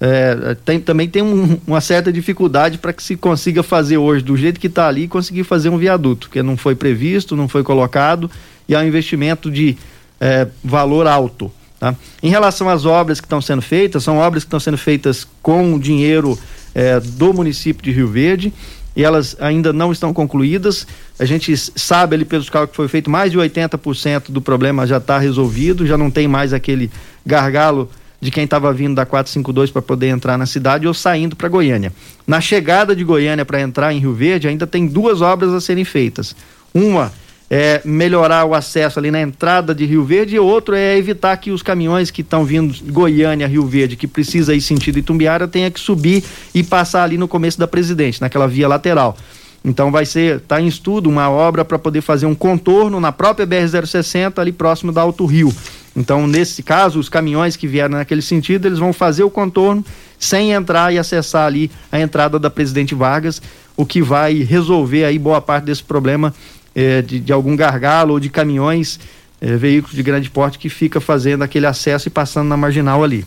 [0.00, 4.36] é, tem, também tem um, uma certa dificuldade para que se consiga fazer hoje do
[4.36, 8.30] jeito que está ali, conseguir fazer um viaduto, que não foi previsto, não foi colocado
[8.68, 9.76] e é um investimento de
[10.20, 11.50] é, valor alto.
[11.80, 11.96] Tá?
[12.22, 15.78] Em relação às obras que estão sendo feitas, são obras que estão sendo feitas com
[15.78, 16.38] dinheiro
[16.74, 18.52] é, do município de Rio Verde
[18.94, 20.86] e elas ainda não estão concluídas.
[21.18, 24.98] A gente sabe ali pelos cálculos que foi feito, mais de 80% do problema já
[24.98, 26.90] está resolvido, já não tem mais aquele
[27.24, 27.88] gargalo
[28.20, 31.90] de quem estava vindo da 452 para poder entrar na cidade ou saindo para Goiânia.
[32.26, 35.86] Na chegada de Goiânia para entrar em Rio Verde, ainda tem duas obras a serem
[35.86, 36.36] feitas.
[36.74, 37.10] Uma
[37.50, 41.50] é melhorar o acesso ali na entrada de Rio Verde e outro é evitar que
[41.50, 45.68] os caminhões que estão vindo de Goiânia, Rio Verde, que precisa ir sentido Itumbiara, tenha
[45.68, 46.22] que subir
[46.54, 49.16] e passar ali no começo da Presidente, naquela via lateral.
[49.64, 53.46] Então vai ser, está em estudo uma obra para poder fazer um contorno na própria
[53.46, 55.52] BR-060 ali próximo da Alto Rio.
[55.94, 59.84] Então, nesse caso, os caminhões que vieram naquele sentido, eles vão fazer o contorno
[60.18, 63.42] sem entrar e acessar ali a entrada da Presidente Vargas,
[63.76, 66.32] o que vai resolver aí boa parte desse problema
[66.74, 69.00] eh, de, de, algum gargalo ou de caminhões,
[69.40, 73.24] eh, veículos de grande porte que fica fazendo aquele acesso e passando na marginal ali.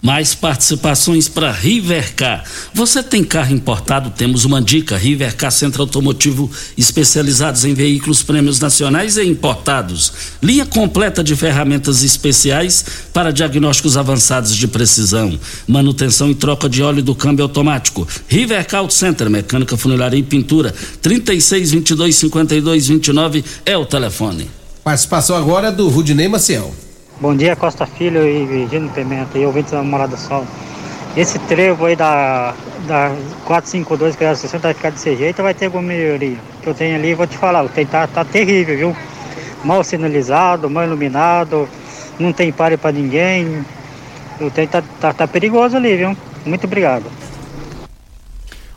[0.00, 2.44] Mais participações para Rivercar.
[2.72, 4.10] Você tem carro importado?
[4.10, 4.96] Temos uma dica.
[4.96, 10.12] Rivercar Centro Automotivo especializados em veículos prêmios nacionais e importados.
[10.40, 15.38] Linha completa de ferramentas especiais para diagnósticos avançados de precisão.
[15.66, 18.06] Manutenção e troca de óleo do câmbio automático.
[18.28, 20.72] Rivercar Auto Center, mecânica, funilaria e pintura.
[21.02, 24.48] 36 22 52 29 é o telefone.
[24.84, 26.87] Participação agora do Rudinei Maciel.
[27.20, 30.46] Bom dia, Costa Filho e Virgínio Pimenta e ouvintes da Morada Sol.
[31.16, 32.54] Esse trevo aí da,
[32.86, 33.12] da
[33.44, 36.36] 452, que era 60, vai ficar desse jeito, vai ter alguma melhoria.
[36.62, 38.96] que eu tenho ali, vou te falar, o tá, tá terrível, viu?
[39.64, 41.68] Mal sinalizado, mal iluminado,
[42.20, 43.64] não tem pare para ninguém.
[44.40, 46.16] O tempo tá, tá, tá perigoso ali, viu?
[46.46, 47.06] Muito obrigado.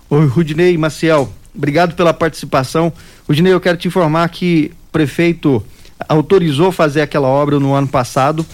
[0.09, 2.91] Oi, Rudinei Maciel, obrigado pela participação.
[3.27, 5.63] Rudinei, eu quero te informar que prefeito
[6.07, 8.45] autorizou fazer aquela obra no ano passado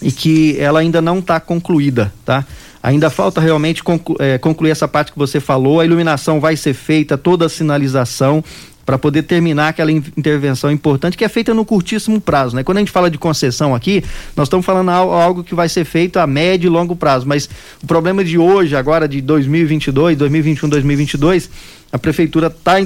[0.00, 2.44] e que ela ainda não está concluída, tá?
[2.82, 5.78] Ainda falta realmente conclu é, concluir essa parte que você falou.
[5.78, 8.42] A iluminação vai ser feita, toda a sinalização
[8.84, 12.64] para poder terminar aquela intervenção importante que é feita no curtíssimo prazo, né?
[12.64, 14.02] Quando a gente fala de concessão aqui,
[14.36, 17.48] nós estamos falando algo que vai ser feito a médio e longo prazo, mas
[17.80, 21.50] o problema de hoje, agora de 2022, 2021, 2022,
[21.92, 22.80] a prefeitura está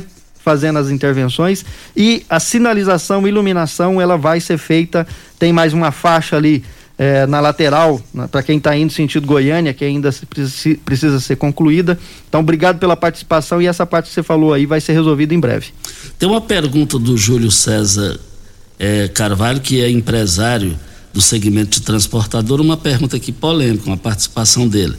[0.46, 1.64] fazendo as intervenções
[1.96, 5.04] e a sinalização, iluminação, ela vai ser feita.
[5.40, 6.62] Tem mais uma faixa ali
[6.96, 10.14] é, na lateral, para quem está indo sentido Goiânia, que ainda
[10.84, 11.98] precisa, ser concluída.
[12.28, 15.40] Então, obrigado pela participação e essa parte que você falou aí vai ser resolvida em
[15.40, 15.72] breve.
[16.16, 18.16] Tem uma pergunta do Júlio César
[18.78, 20.78] é, Carvalho, que é empresário
[21.12, 24.94] do segmento de transportador, uma pergunta aqui polêmica, uma participação dele.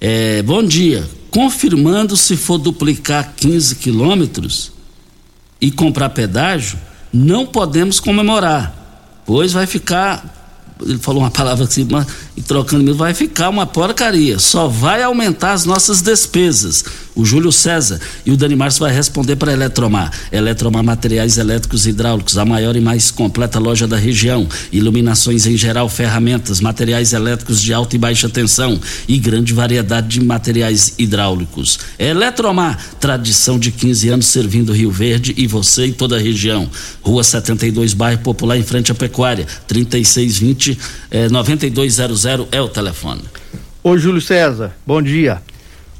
[0.00, 1.04] É, bom dia.
[1.30, 4.72] Confirmando se for duplicar 15 quilômetros,
[5.60, 6.78] e comprar pedágio,
[7.12, 8.74] não podemos comemorar,
[9.24, 10.38] pois vai ficar
[10.86, 12.06] ele falou uma palavra assim, mas,
[12.46, 14.38] trocando vai ficar uma porcaria.
[14.38, 16.84] Só vai aumentar as nossas despesas.
[17.18, 20.12] O Júlio César e o Dani Márcio vai responder para a Eletromar.
[20.30, 24.46] Eletromar Materiais Elétricos e Hidráulicos, a maior e mais completa loja da região.
[24.70, 30.24] Iluminações em geral, ferramentas, materiais elétricos de alta e baixa tensão e grande variedade de
[30.24, 31.80] materiais hidráulicos.
[31.98, 36.70] Eletromar, tradição de 15 anos servindo Rio Verde e você e toda a região.
[37.02, 40.78] Rua 72, bairro Popular, em frente à Pecuária, 3620
[41.10, 43.22] eh, 9200 é o telefone.
[43.82, 45.42] Ô Júlio César, bom dia.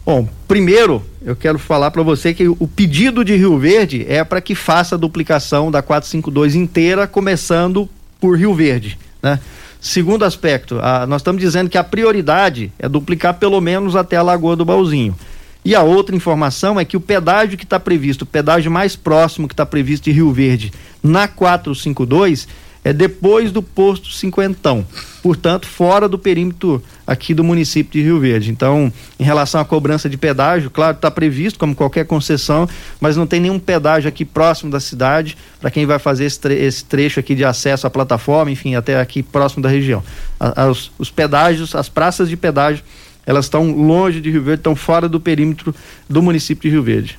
[0.09, 4.40] Bom, primeiro eu quero falar para você que o pedido de Rio Verde é para
[4.40, 7.86] que faça a duplicação da 452 inteira, começando
[8.18, 9.38] por Rio Verde, né?
[9.78, 14.22] Segundo aspecto, a, nós estamos dizendo que a prioridade é duplicar pelo menos até a
[14.22, 15.14] Lagoa do Baúzinho.
[15.62, 19.46] E a outra informação é que o pedágio que está previsto, o pedágio mais próximo
[19.46, 22.48] que está previsto de Rio Verde, na 452,
[22.89, 24.82] é depois do posto cinquentão,
[25.22, 28.51] portanto fora do perímetro aqui do município de Rio Verde.
[28.51, 32.66] Então, em relação à cobrança de pedágio, claro, está previsto como qualquer concessão,
[32.99, 36.55] mas não tem nenhum pedágio aqui próximo da cidade para quem vai fazer esse, tre
[36.55, 40.03] esse, trecho aqui de acesso à plataforma, enfim, até aqui próximo da região.
[40.41, 42.82] A, os, os pedágios, as praças de pedágio,
[43.26, 45.74] elas estão longe de Rio Verde, estão fora do perímetro
[46.09, 47.18] do município de Rio Verde.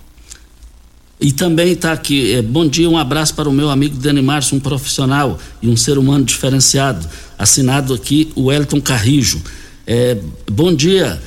[1.20, 4.55] E também está aqui, é, bom dia, um abraço para o meu amigo Dani Márcio,
[4.55, 7.05] um profissional e um ser humano diferenciado.
[7.38, 9.41] Assinado aqui o Elton Carrijo.
[9.86, 10.17] É,
[10.49, 11.22] bom dia,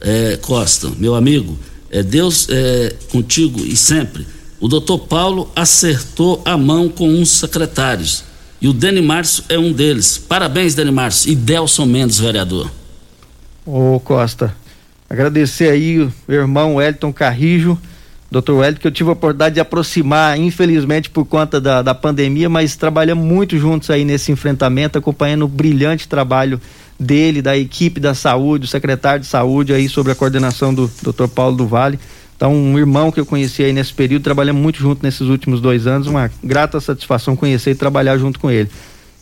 [0.00, 1.58] é, Costa, meu amigo.
[1.90, 4.26] É, Deus é contigo e sempre.
[4.58, 8.24] O doutor Paulo acertou a mão com uns secretários.
[8.62, 10.16] E o Dani Márcio é um deles.
[10.16, 11.30] Parabéns, Dani Márcio.
[11.30, 12.70] E Delson Mendes, vereador.
[13.66, 14.56] Ô Costa,
[15.08, 17.78] agradecer aí o irmão Wellington Carrijo,
[18.34, 22.48] doutor Wellington, que eu tive a oportunidade de aproximar, infelizmente por conta da, da pandemia,
[22.48, 26.60] mas trabalhamos muito juntos aí nesse enfrentamento, acompanhando o brilhante trabalho
[26.98, 31.28] dele, da equipe da saúde, o secretário de saúde aí sobre a coordenação do doutor
[31.28, 31.96] Paulo do Vale.
[32.36, 35.86] Então, um irmão que eu conheci aí nesse período, trabalhamos muito junto nesses últimos dois
[35.86, 38.68] anos, uma grata satisfação conhecer e trabalhar junto com ele.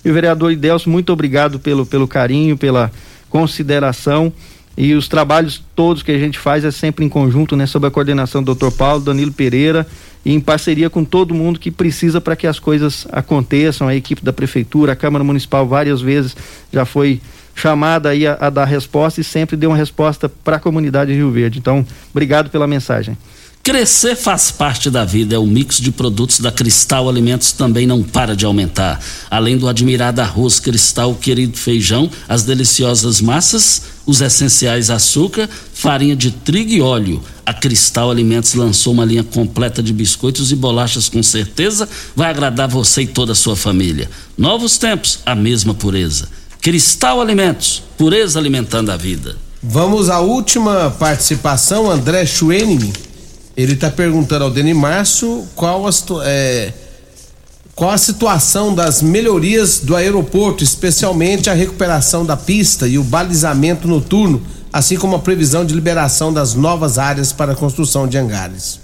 [0.03, 2.91] E o vereador Idelso, muito obrigado pelo, pelo carinho, pela
[3.29, 4.33] consideração
[4.77, 7.91] e os trabalhos todos que a gente faz é sempre em conjunto, né, sob a
[7.91, 8.71] coordenação do Dr.
[8.71, 9.87] Paulo, Danilo Pereira
[10.25, 14.25] e em parceria com todo mundo que precisa para que as coisas aconteçam, a equipe
[14.25, 16.37] da prefeitura, a Câmara Municipal várias vezes
[16.73, 17.21] já foi
[17.55, 21.17] chamada aí a, a dar resposta e sempre deu uma resposta para a comunidade de
[21.19, 21.59] Rio Verde.
[21.59, 23.17] Então, obrigado pela mensagem.
[23.63, 28.03] Crescer faz parte da vida, é o mix de produtos da Cristal Alimentos também não
[28.03, 29.01] para de aumentar.
[29.31, 36.33] Além do admirado arroz Cristal, querido feijão, as deliciosas massas, os essenciais açúcar, farinha de
[36.33, 37.23] trigo e óleo.
[37.47, 42.67] A Cristal Alimentos lançou uma linha completa de biscoitos e bolachas com certeza vai agradar
[42.67, 44.11] você e toda a sua família.
[44.37, 46.29] Novos tempos, a mesma pureza.
[46.61, 49.37] Cristal Alimentos, pureza alimentando a vida.
[49.63, 52.93] Vamos à última participação, André Schwenning.
[53.57, 55.91] Ele está perguntando ao Deni Márcio qual a,
[56.25, 56.73] é,
[57.75, 63.87] qual a situação das melhorias do aeroporto, especialmente a recuperação da pista e o balizamento
[63.87, 64.43] noturno,
[64.73, 68.81] assim como a previsão de liberação das novas áreas para a construção de hangares.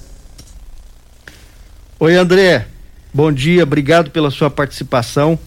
[1.99, 2.67] Oi, André.
[3.13, 5.39] Bom dia, obrigado pela sua participação.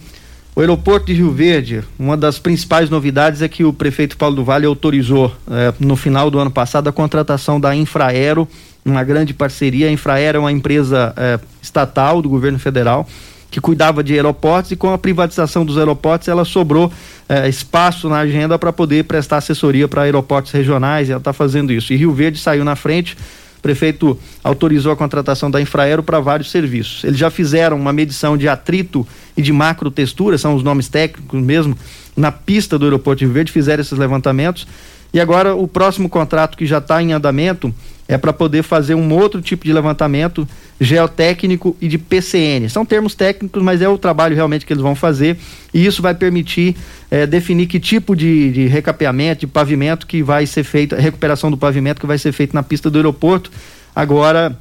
[0.56, 4.44] O aeroporto de Rio Verde, uma das principais novidades é que o prefeito Paulo do
[4.44, 8.48] Vale autorizou eh, no final do ano passado a contratação da Infraero
[8.84, 9.88] uma grande parceria.
[9.88, 13.08] A Infraero é uma empresa é, estatal do governo federal
[13.52, 16.92] que cuidava de aeroportos e com a privatização dos aeroportos ela sobrou
[17.28, 21.74] é, espaço na agenda para poder prestar assessoria para aeroportos regionais e ela está fazendo
[21.74, 21.92] isso.
[21.92, 23.18] E Rio Verde saiu na frente.
[23.58, 27.04] O prefeito autorizou a contratação da Infraero para vários serviços.
[27.04, 29.06] Eles já fizeram uma medição de atrito
[29.36, 31.78] e de macrotextura, são os nomes técnicos mesmo,
[32.16, 34.66] na pista do aeroporto de Rio Verde, fizeram esses levantamentos.
[35.14, 37.74] E agora o próximo contrato que já está em andamento
[38.08, 40.48] é para poder fazer um outro tipo de levantamento
[40.80, 42.68] geotécnico e de PCN.
[42.70, 45.38] São termos técnicos, mas é o trabalho realmente que eles vão fazer
[45.74, 46.76] e isso vai permitir
[47.10, 51.58] é, definir que tipo de, de recapeamento, de pavimento que vai ser feito, recuperação do
[51.58, 53.50] pavimento que vai ser feito na pista do aeroporto
[53.96, 54.58] agora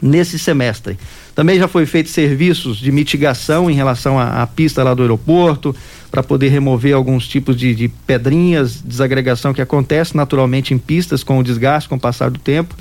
[0.00, 0.98] nesse semestre.
[1.34, 5.74] Também já foi feito serviços de mitigação em relação à, à pista lá do aeroporto,
[6.10, 11.38] para poder remover alguns tipos de, de, pedrinhas, desagregação que acontece naturalmente em pistas com
[11.38, 12.74] o desgaste, com o passar do tempo.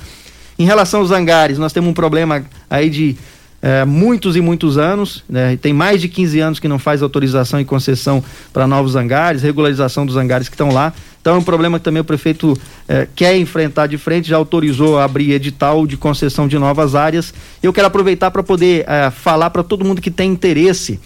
[0.58, 3.16] Em relação aos hangares, nós temos um problema aí de
[3.62, 5.58] é, muitos e muitos anos, né?
[5.58, 8.24] tem mais de 15 anos que não faz autorização e concessão
[8.54, 10.94] para novos hangares, regularização dos hangares que estão lá.
[11.20, 12.58] Então é um problema que também o prefeito
[12.88, 17.34] é, quer enfrentar de frente, já autorizou abrir edital de concessão de novas áreas.
[17.62, 21.00] Eu quero aproveitar para poder é, falar para todo mundo que tem interesse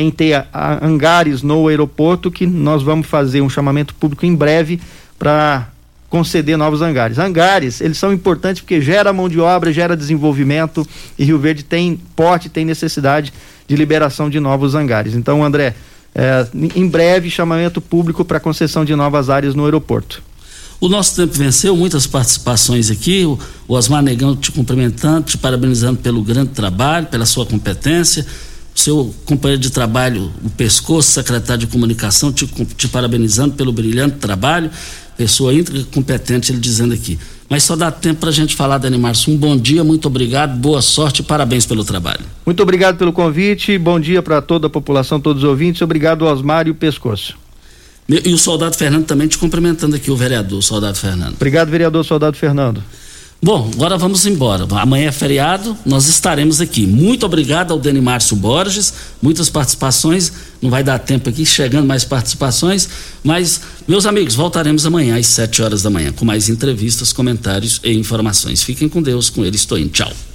[0.00, 0.46] em ter
[0.82, 4.80] hangares no aeroporto, que nós vamos fazer um chamamento público em breve
[5.18, 5.68] para
[6.08, 7.18] conceder novos hangares.
[7.18, 10.86] Hangares, eles são importantes porque gera mão de obra, gera desenvolvimento
[11.18, 13.32] e Rio Verde tem porte, tem necessidade
[13.66, 15.14] de liberação de novos hangares.
[15.14, 15.74] Então, André,
[16.14, 20.22] é, em breve chamamento público para concessão de novas áreas no aeroporto.
[20.80, 23.24] O nosso tempo venceu, muitas participações aqui.
[23.24, 23.38] O
[23.68, 28.26] Osmar Negão te cumprimentando, te parabenizando pelo grande trabalho, pela sua competência.
[28.74, 32.46] O seu companheiro de trabalho, o Pescoço, secretário de comunicação, te,
[32.76, 34.70] te parabenizando pelo brilhante trabalho
[35.16, 37.18] pessoa íntegra, competente, ele dizendo aqui.
[37.48, 39.32] Mas só dá tempo para a gente falar, Dani Márcio.
[39.32, 42.20] Um bom dia, muito obrigado, boa sorte e parabéns pelo trabalho.
[42.44, 45.82] Muito obrigado pelo convite, bom dia para toda a população, todos os ouvintes.
[45.82, 47.36] Obrigado, Osmar e o Pescoço.
[48.08, 51.34] E o soldado Fernando também te cumprimentando aqui, o vereador, soldado Fernando.
[51.34, 52.82] Obrigado, vereador, soldado Fernando.
[53.44, 54.66] Bom, agora vamos embora.
[54.70, 56.86] Amanhã é feriado, nós estaremos aqui.
[56.86, 60.32] Muito obrigado ao Dani Márcio Borges, muitas participações.
[60.62, 62.88] Não vai dar tempo aqui, chegando mais participações.
[63.22, 67.92] Mas, meus amigos, voltaremos amanhã às 7 horas da manhã com mais entrevistas, comentários e
[67.92, 68.62] informações.
[68.62, 69.90] Fiquem com Deus, com ele estou indo.
[69.90, 70.33] Tchau.